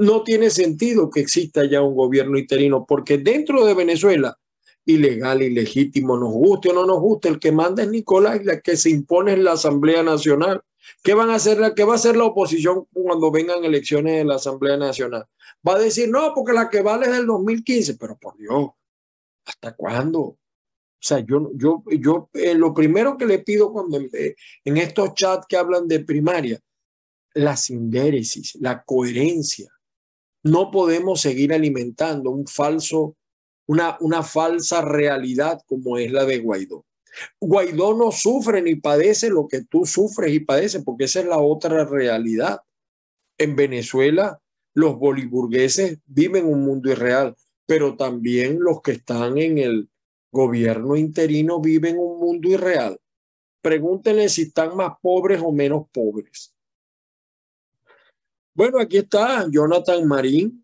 No 0.00 0.22
tiene 0.22 0.48
sentido 0.48 1.10
que 1.10 1.20
exista 1.20 1.64
ya 1.64 1.82
un 1.82 1.94
gobierno 1.94 2.38
interino, 2.38 2.86
porque 2.86 3.18
dentro 3.18 3.66
de 3.66 3.74
Venezuela, 3.74 4.38
ilegal, 4.86 5.42
ilegítimo, 5.42 6.16
nos 6.16 6.32
guste 6.32 6.70
o 6.70 6.72
no 6.72 6.86
nos 6.86 7.00
guste, 7.00 7.28
el 7.28 7.38
que 7.38 7.52
manda 7.52 7.82
es 7.82 7.90
Nicolás 7.90 8.40
y 8.40 8.44
la 8.44 8.60
que 8.60 8.78
se 8.78 8.88
impone 8.88 9.34
es 9.34 9.38
la 9.40 9.52
Asamblea 9.52 10.02
Nacional. 10.02 10.62
¿Qué 11.02 11.12
van 11.12 11.28
a 11.30 11.34
hacer? 11.34 11.74
¿Qué 11.74 11.84
va 11.84 11.92
a 11.92 11.96
hacer 11.96 12.16
la 12.16 12.24
oposición 12.24 12.86
cuando 12.92 13.30
vengan 13.30 13.62
elecciones 13.62 14.16
de 14.16 14.24
la 14.24 14.36
Asamblea 14.36 14.78
Nacional? 14.78 15.26
Va 15.66 15.74
a 15.74 15.78
decir, 15.78 16.08
no, 16.08 16.32
porque 16.34 16.54
la 16.54 16.70
que 16.70 16.80
vale 16.80 17.06
es 17.06 17.12
del 17.12 17.26
2015, 17.26 17.96
pero 17.96 18.16
por 18.18 18.38
Dios, 18.38 18.70
¿hasta 19.44 19.76
cuándo? 19.76 20.20
O 20.20 20.38
sea, 20.98 21.18
yo, 21.20 21.50
yo, 21.54 21.82
yo 21.90 22.30
eh, 22.32 22.54
lo 22.54 22.72
primero 22.72 23.18
que 23.18 23.26
le 23.26 23.40
pido 23.40 23.70
cuando 23.70 24.00
eh, 24.00 24.34
en 24.64 24.76
estos 24.78 25.14
chats 25.14 25.46
que 25.46 25.58
hablan 25.58 25.88
de 25.88 26.00
primaria, 26.00 26.58
la 27.34 27.56
sindéresis, 27.56 28.56
la 28.60 28.82
coherencia. 28.82 29.70
No 30.42 30.70
podemos 30.70 31.20
seguir 31.20 31.52
alimentando 31.52 32.30
un 32.30 32.46
falso, 32.46 33.16
una, 33.66 33.96
una 34.00 34.22
falsa 34.22 34.82
realidad 34.82 35.60
como 35.66 35.98
es 35.98 36.10
la 36.10 36.24
de 36.24 36.38
Guaidó. 36.38 36.84
Guaidó 37.40 37.94
no 37.94 38.12
sufre 38.12 38.62
ni 38.62 38.76
padece 38.76 39.28
lo 39.30 39.48
que 39.48 39.64
tú 39.64 39.84
sufres 39.84 40.32
y 40.32 40.40
padeces, 40.40 40.82
porque 40.84 41.04
esa 41.04 41.20
es 41.20 41.26
la 41.26 41.38
otra 41.38 41.84
realidad. 41.84 42.60
En 43.38 43.56
Venezuela, 43.56 44.40
los 44.74 44.98
boliburgueses 44.98 45.98
viven 46.06 46.46
un 46.46 46.64
mundo 46.64 46.90
irreal, 46.90 47.36
pero 47.66 47.96
también 47.96 48.58
los 48.60 48.80
que 48.82 48.92
están 48.92 49.38
en 49.38 49.58
el 49.58 49.88
gobierno 50.30 50.96
interino 50.96 51.60
viven 51.60 51.98
un 51.98 52.20
mundo 52.20 52.48
irreal. 52.48 52.98
Pregúntenle 53.62 54.28
si 54.28 54.42
están 54.42 54.76
más 54.76 54.92
pobres 55.02 55.40
o 55.42 55.52
menos 55.52 55.86
pobres. 55.92 56.54
Bueno, 58.60 58.78
aquí 58.78 58.98
está 58.98 59.46
Jonathan 59.50 60.06
Marín. 60.06 60.62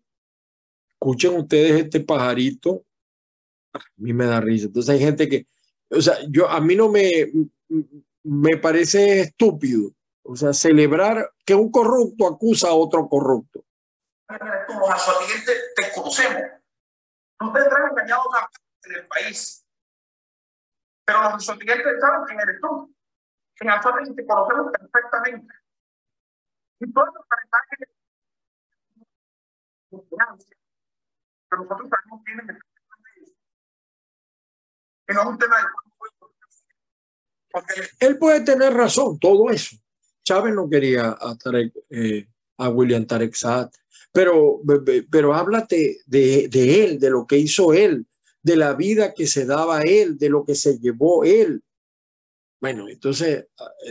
Escuchen 0.87 1.35
ustedes 1.35 1.81
este 1.81 1.99
pajarito. 1.99 2.85
A 3.73 3.79
mí 3.95 4.13
me 4.13 4.27
da 4.27 4.39
risa. 4.39 4.67
Entonces 4.67 4.93
hay 4.93 4.99
gente 4.99 5.27
que 5.27 5.47
o 5.89 5.99
sea, 5.99 6.13
yo 6.29 6.47
a 6.47 6.61
mí 6.61 6.75
no 6.75 6.89
me, 6.89 7.31
me 8.21 8.57
parece 8.57 9.21
estúpido, 9.21 9.89
o 10.21 10.35
sea, 10.35 10.53
celebrar 10.53 11.31
que 11.43 11.55
un 11.55 11.71
corrupto 11.71 12.27
acusa 12.27 12.67
a 12.67 12.75
otro 12.75 13.09
corrupto. 13.09 13.65
Los 14.29 14.89
asociados 14.91 15.45
te 15.75 15.91
conocemos. 15.95 16.43
No 17.41 17.51
te 17.51 17.61
engañado 17.61 18.29
una 18.29 18.47
en 18.83 18.93
el 18.93 19.07
país. 19.07 19.65
Pero 21.03 21.23
los 21.23 21.33
asociados 21.33 21.83
saben 21.99 22.25
quién 22.27 22.39
eres 22.41 22.61
tú. 22.61 22.93
En 23.59 23.69
Alzate 23.71 24.13
te 24.13 24.23
conocemos 24.27 24.71
perfectamente. 24.71 25.51
Y 26.79 26.93
todos 26.93 27.07
los 27.15 27.26
pero 31.49 31.63
nosotros 31.63 31.89
sabemos 31.89 32.21
quiénes 32.25 32.57
él 37.99 38.17
puede 38.17 38.41
tener 38.41 38.73
razón, 38.73 39.19
todo 39.19 39.49
eso. 39.49 39.77
Chávez 40.23 40.53
no 40.53 40.69
quería 40.69 41.09
a, 41.11 41.37
eh, 41.89 42.27
a 42.57 42.69
William 42.69 43.05
Tarek 43.05 43.33
Saad, 43.33 43.69
pero, 44.11 44.61
pero 45.09 45.33
háblate 45.33 45.99
de, 46.05 46.49
de 46.49 46.83
él, 46.83 46.99
de 46.99 47.09
lo 47.09 47.25
que 47.25 47.37
hizo 47.37 47.73
él, 47.73 48.05
de 48.41 48.55
la 48.55 48.73
vida 48.73 49.13
que 49.13 49.27
se 49.27 49.45
daba 49.45 49.83
él, 49.83 50.17
de 50.17 50.29
lo 50.29 50.43
que 50.45 50.55
se 50.55 50.77
llevó 50.79 51.23
él. 51.23 51.63
Bueno, 52.59 52.89
entonces, 52.89 53.47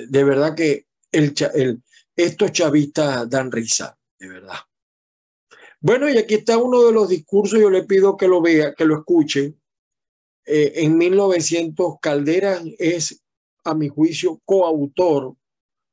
de 0.08 0.24
verdad 0.24 0.54
que 0.54 0.86
el, 1.12 1.34
el, 1.54 1.82
estos 2.14 2.52
chavistas 2.52 3.28
dan 3.30 3.50
risa, 3.50 3.96
de 4.18 4.28
verdad. 4.28 4.58
Bueno, 5.86 6.08
y 6.10 6.18
aquí 6.18 6.34
está 6.34 6.58
uno 6.58 6.82
de 6.82 6.90
los 6.90 7.08
discursos, 7.08 7.60
yo 7.60 7.70
le 7.70 7.84
pido 7.84 8.16
que 8.16 8.26
lo 8.26 8.42
vea, 8.42 8.74
que 8.74 8.84
lo 8.84 8.98
escuchen, 8.98 9.56
eh, 10.44 10.72
en 10.74 10.98
1900 10.98 12.00
Caldera 12.02 12.60
es, 12.76 13.22
a 13.62 13.72
mi 13.72 13.86
juicio, 13.86 14.40
coautor 14.44 15.36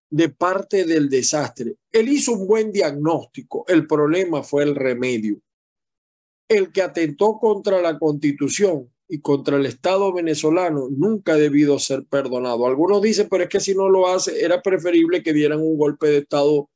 de 0.09 0.29
parte 0.29 0.85
del 0.85 1.09
desastre. 1.09 1.75
Él 1.91 2.09
hizo 2.09 2.31
un 2.31 2.47
buen 2.47 2.71
diagnóstico, 2.71 3.65
el 3.67 3.85
problema 3.85 4.41
fue 4.41 4.63
el 4.63 4.73
remedio. 4.73 5.39
El 6.47 6.71
que 6.71 6.81
atentó 6.81 7.37
contra 7.37 7.79
la 7.79 7.99
constitución 7.99 8.91
y 9.07 9.21
contra 9.21 9.57
el 9.57 9.67
Estado 9.67 10.11
venezolano 10.11 10.87
nunca 10.89 11.33
ha 11.33 11.37
debido 11.37 11.77
ser 11.77 12.03
perdonado. 12.07 12.65
Algunos 12.65 12.99
dicen, 12.99 13.27
pero 13.29 13.43
es 13.43 13.49
que 13.49 13.59
si 13.59 13.75
no 13.75 13.87
lo 13.89 14.07
hace, 14.07 14.43
era 14.43 14.59
preferible 14.59 15.21
que 15.21 15.33
dieran 15.33 15.59
un 15.59 15.77
golpe 15.77 16.07
de 16.07 16.17
Estado 16.17 16.67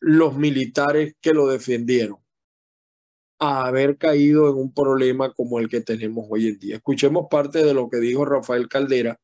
los 0.00 0.36
militares 0.36 1.14
que 1.22 1.32
lo 1.32 1.46
defendieron 1.46 2.21
a 3.44 3.66
haber 3.66 3.98
caído 3.98 4.48
en 4.48 4.56
un 4.56 4.72
problema 4.72 5.32
como 5.34 5.58
el 5.58 5.68
que 5.68 5.80
tenemos 5.80 6.26
hoy 6.30 6.46
en 6.46 6.58
día. 6.60 6.76
Escuchemos 6.76 7.26
parte 7.28 7.64
de 7.64 7.74
lo 7.74 7.90
que 7.90 7.96
dijo 7.96 8.24
Rafael 8.24 8.68
Caldera. 8.68 9.18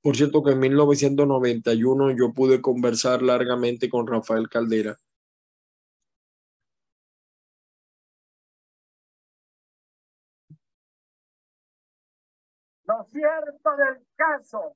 Por 0.00 0.16
cierto 0.16 0.42
que 0.42 0.52
en 0.52 0.60
1991 0.60 2.12
yo 2.16 2.32
pude 2.32 2.62
conversar 2.62 3.20
largamente 3.20 3.90
con 3.90 4.06
Rafael 4.06 4.48
Caldera. 4.48 4.96
Lo 12.86 13.06
cierto 13.12 13.76
del 13.76 14.06
caso 14.16 14.74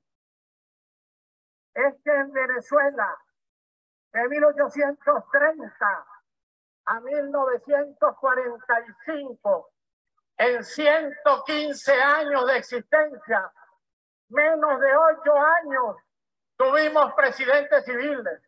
es 1.73 1.95
que 2.03 2.11
en 2.11 2.31
Venezuela, 2.33 3.17
en 4.13 4.29
1830, 4.29 6.18
a 6.89 6.99
1945, 7.01 9.71
en 10.37 10.63
115 10.63 11.91
años 11.93 12.47
de 12.47 12.57
existencia, 12.57 13.51
menos 14.29 14.79
de 14.79 14.87
ocho 14.87 15.35
años, 15.35 15.97
tuvimos 16.57 17.13
presidentes 17.13 17.85
civiles. 17.85 18.41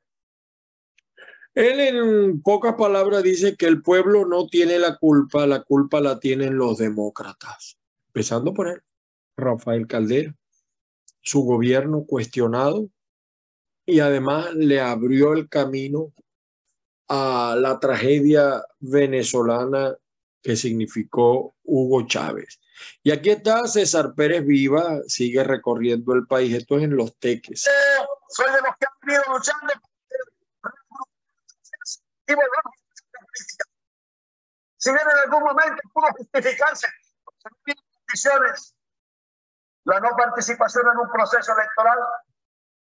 Él 1.54 1.82
en 1.82 2.42
pocas 2.42 2.74
palabras 2.74 3.22
dice 3.22 3.56
que 3.56 3.68
el 3.68 3.84
pueblo 3.84 4.26
no 4.26 4.48
tiene 4.48 4.80
la 4.80 4.98
culpa, 4.98 5.46
la 5.46 5.62
culpa 5.62 6.02
la 6.02 6.20
tienen 6.20 6.58
los 6.58 6.80
demócratas, 6.80 7.78
empezando 8.08 8.56
por 8.56 8.70
él, 8.70 8.82
Rafael 9.38 9.86
Caldera, 9.86 10.34
su 11.22 11.44
gobierno 11.44 12.06
cuestionado 12.08 12.89
y 13.86 14.00
además 14.00 14.56
le 14.56 14.82
abrió 14.82 15.34
el 15.34 15.48
camino 15.48 16.12
a 17.14 17.57
la 17.57 17.78
tragedia 17.78 18.64
venezolana 18.80 19.93
que 20.41 20.55
significó 20.55 21.55
Hugo 21.62 22.07
Chávez. 22.07 22.62
Y 23.03 23.12
aquí 23.12 23.32
está 23.32 23.68
César 23.68 24.14
Pérez 24.16 24.45
Viva, 24.45 25.01
sigue 25.07 25.43
recorriendo 25.43 26.14
el 26.14 26.26
país, 26.26 26.55
esto 26.55 26.78
es 26.78 26.86
en 26.86 26.95
Los 26.95 27.20
Teques. 27.20 27.70
Soy 28.30 28.45
de 28.45 28.62
los 28.62 28.76
que 28.80 28.86
han 28.86 28.93
venido 29.05 29.24
luchando 29.28 29.74
Si 34.78 34.89
bien 34.89 35.01
en 35.01 35.18
algún 35.26 35.43
momento 35.43 35.82
pudo 35.93 36.07
justificarse 36.18 36.88
condiciones 37.43 38.74
la 39.84 39.99
no 39.99 40.09
participación 40.16 40.86
en 40.93 40.97
un 40.97 41.12
proceso 41.12 41.51
electoral, 41.57 41.99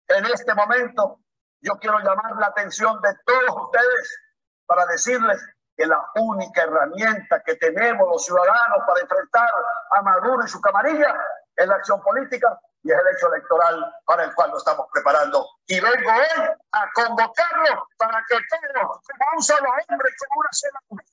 en 0.08 0.26
este 0.26 0.56
momento 0.56 1.20
yo 1.66 1.78
quiero 1.80 2.00
llamar 2.00 2.36
la 2.38 2.48
atención 2.48 3.02
de 3.02 3.10
todos 3.26 3.64
ustedes 3.64 4.20
para 4.68 4.86
decirles 4.86 5.44
que 5.76 5.86
la 5.86 6.00
única 6.16 6.64
herramienta 6.64 7.42
que 7.44 7.56
tenemos 7.56 8.08
los 8.08 8.24
ciudadanos 8.24 8.80
para 8.88 9.02
enfrentar 9.02 9.50
a 9.92 10.02
Maduro 10.04 10.46
y 10.46 10.48
su 10.48 10.62
camarilla 10.62 11.14
es 11.56 11.68
la 11.68 11.76
acción 11.76 12.02
política 12.02 12.60
y 12.84 12.92
es 12.92 12.98
el 12.98 13.16
hecho 13.16 13.34
electoral 13.34 13.94
para 14.06 14.26
el 14.26 14.36
cual 14.36 14.52
nos 14.52 14.60
estamos 14.60 14.86
preparando. 14.94 15.46
Y 15.66 15.80
vengo 15.80 16.12
hoy 16.12 16.50
a 16.72 16.90
convocarlo 16.94 17.88
para 17.98 18.24
que 18.30 18.38
todos, 18.50 19.02
como 19.02 19.32
un 19.36 19.44
solo 19.44 19.70
hombre, 19.70 20.10
como 20.20 20.40
una 20.40 20.50
sola 20.52 20.80
mujer, 20.90 21.06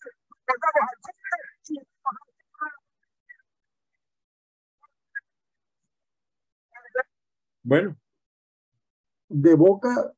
Bueno, 7.65 7.97
de 9.33 9.55
boca 9.55 10.13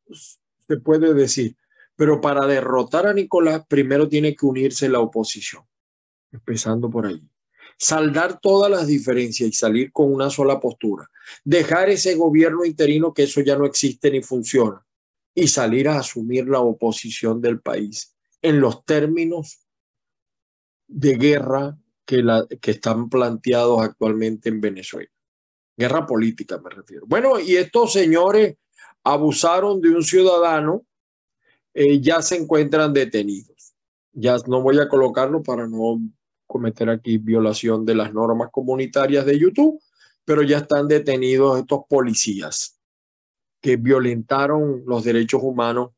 se 0.67 0.77
puede 0.79 1.15
decir, 1.15 1.57
pero 1.97 2.21
para 2.21 2.47
derrotar 2.47 3.07
a 3.07 3.13
Nicolás 3.13 3.65
primero 3.69 4.09
tiene 4.09 4.35
que 4.35 4.47
unirse 4.47 4.89
la 4.89 5.01
oposición, 5.01 5.63
empezando 6.33 6.91
por 6.91 7.07
ahí. 7.07 7.23
Saldar 7.77 8.41
todas 8.41 8.71
las 8.71 8.87
diferencias 8.87 9.49
y 9.49 9.53
salir 9.53 9.93
con 9.93 10.13
una 10.13 10.31
sola 10.31 10.61
postura. 10.61 11.11
Dejar 11.45 11.91
ese 11.91 12.15
gobierno 12.15 12.65
interino 12.65 13.13
que 13.13 13.25
eso 13.25 13.41
ya 13.41 13.57
no 13.57 13.67
existe 13.67 14.11
ni 14.11 14.23
funciona 14.23 14.85
y 15.35 15.49
salir 15.49 15.89
a 15.89 15.99
asumir 15.99 16.49
la 16.49 16.61
oposición 16.61 17.41
del 17.41 17.61
país 17.61 18.15
en 18.43 18.61
los 18.61 18.85
términos 18.85 19.67
de 20.87 21.17
guerra 21.17 21.77
que, 22.05 22.23
la, 22.23 22.47
que 22.61 22.73
están 22.73 23.09
planteados 23.09 23.83
actualmente 23.83 24.49
en 24.49 24.61
Venezuela. 24.61 25.11
Guerra 25.77 26.07
política 26.07 26.59
me 26.59 26.71
refiero. 26.71 27.05
Bueno, 27.07 27.41
y 27.41 27.57
estos 27.57 27.93
señores 27.93 28.57
abusaron 29.05 29.81
de 29.81 29.91
un 29.91 30.03
ciudadano, 30.03 30.85
eh, 31.75 32.01
ya 32.01 32.23
se 32.23 32.37
encuentran 32.37 32.93
detenidos. 32.93 33.75
Ya 34.13 34.37
no 34.47 34.63
voy 34.63 34.79
a 34.79 34.89
colocarlo 34.89 35.43
para 35.43 35.67
no 35.67 36.01
cometer 36.47 36.89
aquí 36.89 37.19
violación 37.19 37.85
de 37.85 37.95
las 37.95 38.13
normas 38.13 38.49
comunitarias 38.51 39.27
de 39.27 39.39
YouTube, 39.39 39.81
pero 40.25 40.43
ya 40.43 40.59
están 40.59 40.89
detenidos 40.89 41.59
estos 41.59 41.81
policías 41.89 42.81
que 43.61 43.77
violentaron 43.77 44.85
los 44.87 45.05
derechos 45.05 45.41
humanos. 45.43 45.91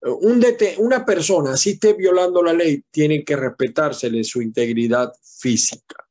Un 0.00 0.44
una 0.78 1.04
persona, 1.04 1.56
si 1.56 1.70
esté 1.70 1.94
violando 1.94 2.42
la 2.42 2.52
ley, 2.52 2.84
tiene 2.90 3.24
que 3.24 3.34
respetársele 3.34 4.22
su 4.22 4.40
integridad 4.40 5.12
física. 5.22 6.07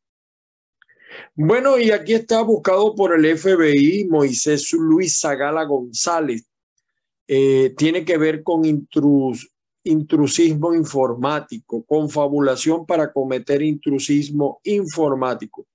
Bueno, 1.39 1.77
y 1.77 1.91
aquí 1.91 2.15
está 2.15 2.41
buscado 2.41 2.95
por 2.95 3.13
el 3.13 3.37
FBI 3.37 4.07
Moisés 4.09 4.73
Luis 4.73 5.19
Zagala 5.19 5.65
González. 5.65 6.49
Eh, 7.27 7.75
tiene 7.77 8.03
que 8.03 8.17
ver 8.17 8.41
con 8.41 8.65
intrus, 8.65 9.47
intrusismo 9.83 10.73
informático, 10.73 11.85
confabulación 11.85 12.87
para 12.87 13.13
cometer 13.13 13.61
intrusismo 13.61 14.59
informático. 14.63 15.67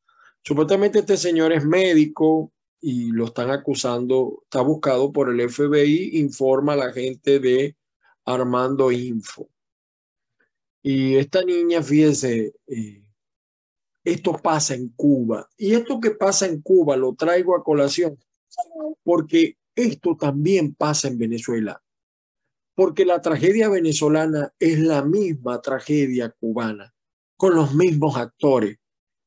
Supuestamente 0.42 0.98
este 0.98 1.16
señor 1.16 1.52
es 1.52 1.64
médico 1.64 2.50
y 2.80 3.12
lo 3.12 3.26
están 3.26 3.52
acusando, 3.52 4.40
está 4.42 4.62
buscado 4.62 5.12
por 5.12 5.30
el 5.30 5.48
FBI, 5.48 6.18
informa 6.18 6.72
a 6.72 6.76
la 6.76 6.92
gente 6.92 7.38
de 7.38 7.76
Armando 8.24 8.90
Info. 8.90 9.48
Y 10.82 11.14
esta 11.14 11.44
niña, 11.44 11.84
fíjese, 11.84 12.52
eh, 12.66 13.02
esto 14.04 14.32
pasa 14.32 14.74
en 14.74 14.88
Cuba. 14.90 15.48
Y 15.56 15.74
esto 15.74 16.00
que 16.00 16.12
pasa 16.12 16.46
en 16.46 16.60
Cuba 16.60 16.96
lo 16.96 17.14
traigo 17.14 17.56
a 17.56 17.62
colación 17.62 18.18
porque 19.02 19.56
esto 19.74 20.16
también 20.16 20.74
pasa 20.74 21.08
en 21.08 21.18
Venezuela. 21.18 21.82
Porque 22.74 23.04
la 23.04 23.20
tragedia 23.20 23.68
venezolana 23.68 24.52
es 24.58 24.80
la 24.80 25.02
misma 25.02 25.60
tragedia 25.60 26.30
cubana, 26.30 26.94
con 27.36 27.54
los 27.54 27.74
mismos 27.74 28.16
actores 28.16 28.78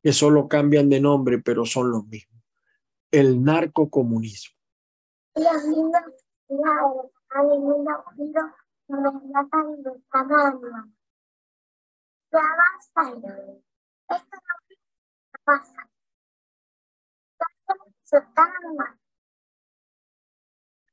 que 0.01 0.13
solo 0.13 0.47
cambian 0.47 0.89
de 0.89 0.99
nombre, 0.99 1.39
pero 1.39 1.65
son 1.65 1.91
los 1.91 2.05
mismos. 2.07 2.43
El 3.11 3.43
narcocomunismo. 3.43 4.55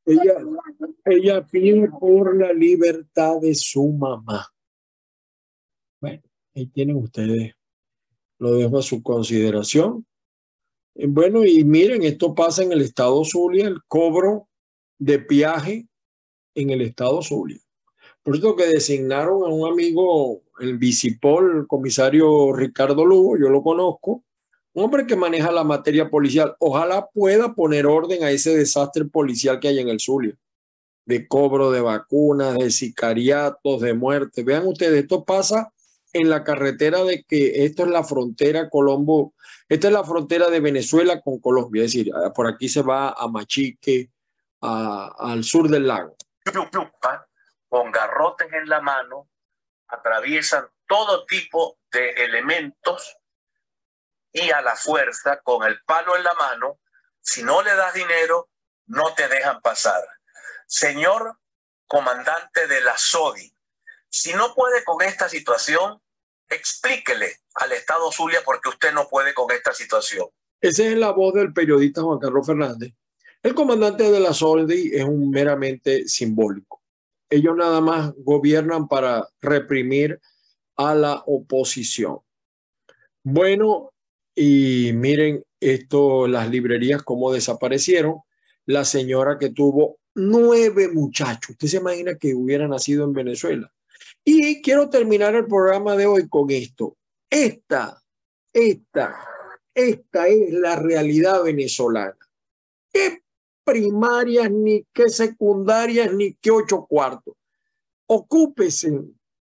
Ella, 0.04 0.34
ella 1.04 1.46
pide 1.46 1.88
por 1.88 2.36
la 2.36 2.52
libertad 2.52 3.40
de 3.40 3.54
su 3.54 3.88
mamá. 3.88 4.48
Bueno, 6.00 6.22
ahí 6.54 6.66
tienen 6.66 6.96
ustedes 6.96 7.54
lo 8.42 8.56
dejo 8.56 8.78
a 8.78 8.82
su 8.82 9.04
consideración. 9.04 10.04
Eh, 10.96 11.06
bueno, 11.08 11.44
y 11.44 11.62
miren, 11.62 12.02
esto 12.02 12.34
pasa 12.34 12.64
en 12.64 12.72
el 12.72 12.80
estado 12.82 13.24
Zulia, 13.24 13.68
el 13.68 13.82
cobro 13.86 14.48
de 14.98 15.18
viaje 15.18 15.86
en 16.56 16.70
el 16.70 16.82
estado 16.82 17.22
Zulia. 17.22 17.60
Por 18.24 18.34
eso 18.36 18.56
que 18.56 18.66
designaron 18.66 19.44
a 19.44 19.46
un 19.46 19.72
amigo, 19.72 20.42
el 20.58 20.76
Bicipol, 20.76 21.58
el 21.58 21.66
comisario 21.68 22.52
Ricardo 22.52 23.06
Lugo, 23.06 23.38
yo 23.38 23.48
lo 23.48 23.62
conozco, 23.62 24.24
hombre 24.74 25.06
que 25.06 25.16
maneja 25.16 25.50
la 25.52 25.64
materia 25.64 26.08
policial. 26.08 26.56
Ojalá 26.58 27.08
pueda 27.08 27.54
poner 27.54 27.86
orden 27.86 28.24
a 28.24 28.30
ese 28.30 28.56
desastre 28.56 29.04
policial 29.04 29.60
que 29.60 29.68
hay 29.68 29.78
en 29.78 29.88
el 29.88 30.00
Zulia, 30.00 30.34
de 31.04 31.28
cobro 31.28 31.70
de 31.70 31.80
vacunas, 31.80 32.56
de 32.56 32.70
sicariatos, 32.70 33.80
de 33.80 33.94
muerte. 33.94 34.42
Vean 34.42 34.66
ustedes, 34.66 35.02
esto 35.02 35.24
pasa 35.24 35.72
en 36.12 36.28
la 36.28 36.44
carretera 36.44 37.04
de 37.04 37.24
que 37.24 37.64
esto 37.64 37.84
es 37.84 37.90
la 37.90 38.04
frontera 38.04 38.68
Colombo, 38.68 39.34
esta 39.68 39.88
es 39.88 39.92
la 39.92 40.04
frontera 40.04 40.50
de 40.50 40.60
Venezuela 40.60 41.20
con 41.20 41.38
Colombia, 41.38 41.84
es 41.84 41.92
decir, 41.92 42.12
ah, 42.14 42.32
por 42.32 42.46
aquí 42.46 42.68
se 42.68 42.82
va 42.82 43.10
a 43.10 43.28
Machique, 43.28 44.10
al 44.60 45.42
sur 45.42 45.68
del 45.68 45.88
lago. 45.88 46.14
Con 47.68 47.90
garrotes 47.90 48.52
en 48.52 48.68
la 48.68 48.80
mano, 48.80 49.28
atraviesan 49.88 50.66
todo 50.86 51.24
tipo 51.24 51.78
de 51.90 52.10
elementos 52.10 53.16
y 54.32 54.50
a 54.50 54.62
la 54.62 54.76
fuerza, 54.76 55.40
con 55.42 55.66
el 55.66 55.80
palo 55.84 56.16
en 56.16 56.24
la 56.24 56.34
mano, 56.34 56.80
si 57.20 57.42
no 57.42 57.62
le 57.62 57.74
das 57.74 57.94
dinero, 57.94 58.48
no 58.86 59.14
te 59.14 59.28
dejan 59.28 59.60
pasar. 59.60 60.02
Señor 60.66 61.38
comandante 61.86 62.66
de 62.66 62.80
la 62.80 62.96
SODI, 62.96 63.52
si 64.08 64.32
no 64.34 64.54
puede 64.54 64.82
con 64.84 65.02
esta 65.02 65.28
situación, 65.28 66.00
explíquele 66.48 67.36
al 67.54 67.72
Estado 67.72 68.10
Zulia 68.12 68.40
por 68.44 68.60
qué 68.60 68.70
usted 68.70 68.92
no 68.92 69.08
puede 69.08 69.34
con 69.34 69.50
esta 69.50 69.72
situación. 69.72 70.28
Esa 70.60 70.84
es 70.84 70.96
la 70.96 71.10
voz 71.10 71.34
del 71.34 71.52
periodista 71.52 72.02
Juan 72.02 72.18
Carlos 72.18 72.46
Fernández. 72.46 72.94
El 73.42 73.54
comandante 73.54 74.10
de 74.10 74.20
la 74.20 74.32
SODI 74.32 74.92
es 74.94 75.04
un 75.04 75.30
meramente 75.30 76.06
simbólico. 76.06 76.82
Ellos 77.28 77.56
nada 77.56 77.80
más 77.80 78.12
gobiernan 78.18 78.86
para 78.86 79.28
reprimir 79.40 80.20
a 80.76 80.94
la 80.94 81.22
oposición. 81.26 82.20
Bueno, 83.24 83.91
y 84.34 84.92
miren 84.94 85.44
esto, 85.60 86.26
las 86.26 86.50
librerías 86.50 87.02
cómo 87.02 87.32
desaparecieron. 87.32 88.16
La 88.66 88.84
señora 88.84 89.38
que 89.38 89.50
tuvo 89.50 89.98
nueve 90.14 90.88
muchachos. 90.88 91.50
Usted 91.50 91.68
se 91.68 91.76
imagina 91.78 92.14
que 92.16 92.34
hubiera 92.34 92.68
nacido 92.68 93.04
en 93.04 93.12
Venezuela 93.12 93.72
y 94.24 94.62
quiero 94.62 94.88
terminar 94.88 95.34
el 95.34 95.46
programa 95.46 95.96
de 95.96 96.06
hoy 96.06 96.28
con 96.28 96.50
esto. 96.50 96.96
Esta, 97.28 98.00
esta, 98.52 99.16
esta 99.74 100.28
es 100.28 100.52
la 100.52 100.76
realidad 100.76 101.42
venezolana. 101.42 102.16
¿Qué 102.92 103.22
primarias, 103.64 104.50
ni 104.50 104.84
qué 104.92 105.08
secundarias, 105.08 106.12
ni 106.12 106.34
qué 106.34 106.50
ocho 106.50 106.86
cuartos? 106.86 107.34
Ocúpese 108.06 109.00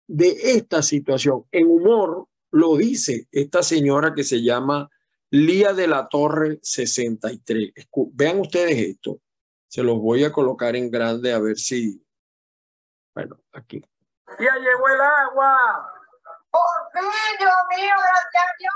de 0.06 0.28
esta 0.42 0.82
situación. 0.82 1.44
En 1.50 1.66
humor 1.66 2.26
lo 2.50 2.76
dice 2.76 3.28
esta 3.30 3.62
señora 3.62 4.14
que 4.14 4.24
se 4.24 4.42
llama 4.42 4.88
Lía 5.30 5.72
de 5.74 5.86
la 5.86 6.08
Torre 6.08 6.58
63. 6.62 7.72
Vean 8.12 8.40
ustedes 8.40 8.78
esto. 8.78 9.20
Se 9.68 9.82
los 9.82 9.98
voy 9.98 10.24
a 10.24 10.32
colocar 10.32 10.74
en 10.76 10.90
grande 10.90 11.32
a 11.32 11.38
ver 11.38 11.58
si... 11.58 12.02
Bueno, 13.14 13.38
aquí. 13.52 13.82
Ya 14.38 14.54
llegó 14.54 14.88
el 14.88 15.00
agua. 15.00 15.92
Por 16.50 16.62
fin, 16.92 17.10
Dios 17.38 17.52
mío, 17.76 17.94
gracias 17.98 18.44
a 18.44 18.56
Dios. 18.58 18.74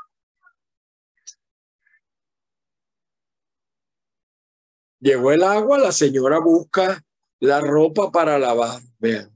Llegó 5.00 5.32
el 5.32 5.42
agua, 5.42 5.78
la 5.78 5.92
señora 5.92 6.38
busca 6.38 7.02
la 7.40 7.60
ropa 7.60 8.12
para 8.12 8.38
lavar. 8.38 8.80
Vean. 8.98 9.31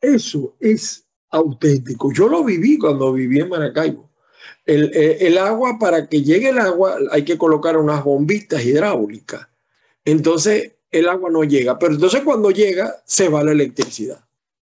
Eso 0.00 0.56
es 0.60 1.04
auténtico. 1.30 2.12
Yo 2.12 2.28
lo 2.28 2.42
viví 2.44 2.78
cuando 2.78 3.12
viví 3.12 3.40
en 3.40 3.48
Maracaibo. 3.48 4.10
El, 4.64 4.90
el, 4.94 5.38
agua, 5.38 5.78
para 5.78 6.08
que 6.08 6.22
llegue 6.22 6.48
el 6.48 6.58
agua, 6.58 6.98
hay 7.12 7.24
que 7.24 7.38
colocar 7.38 7.76
unas 7.76 8.02
bombitas 8.02 8.64
hidráulicas. 8.64 9.48
Entonces, 10.04 10.72
el 10.90 11.08
agua 11.08 11.30
no 11.30 11.44
llega. 11.44 11.78
Pero 11.78 11.94
entonces, 11.94 12.22
cuando 12.22 12.50
llega, 12.50 13.02
se 13.04 13.28
va 13.28 13.42
la 13.42 13.52
electricidad. 13.52 14.24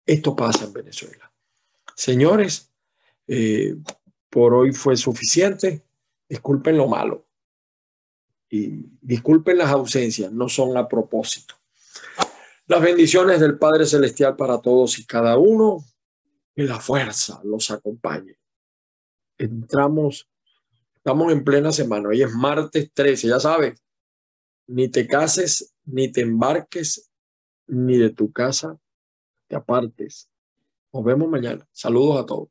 Esto 0.05 0.35
pasa 0.35 0.65
en 0.65 0.73
Venezuela. 0.73 1.31
Señores, 1.95 2.71
eh, 3.27 3.77
por 4.29 4.55
hoy 4.55 4.73
fue 4.73 4.97
suficiente. 4.97 5.83
Disculpen 6.29 6.77
lo 6.77 6.89
malo. 6.89 7.27
Y 8.49 8.87
disculpen 9.01 9.59
las 9.59 9.71
ausencias, 9.71 10.33
no 10.33 10.49
son 10.49 10.77
a 10.77 10.89
propósito. 10.89 11.55
Las 12.67 12.83
bendiciones 12.83 13.39
del 13.41 13.59
Padre 13.59 13.87
Celestial 13.87 14.37
para 14.37 14.61
todos 14.61 14.99
y 14.99 15.07
cada 15.07 15.39
uno. 15.39 15.85
Que 16.55 16.65
la 16.65 16.81
fuerza 16.81 17.41
los 17.45 17.71
acompañe. 17.71 18.37
Entramos, 19.39 20.29
estamos 20.97 21.33
en 21.33 21.45
plena 21.45 21.71
semana. 21.71 22.09
Hoy 22.09 22.23
es 22.23 22.33
martes 22.33 22.91
13, 22.93 23.29
ya 23.29 23.39
sabes. 23.39 23.81
Ni 24.67 24.89
te 24.89 25.07
cases, 25.07 25.70
ni 25.85 26.11
te 26.11 26.23
embarques, 26.23 27.11
ni 27.67 27.97
de 27.97 28.11
tu 28.11 28.33
casa 28.33 28.79
te 29.49 29.57
apartes. 29.57 30.31
Nos 30.93 31.05
vemos 31.05 31.29
mañana. 31.29 31.69
Saludos 31.73 32.23
a 32.23 32.27
todos. 32.27 32.49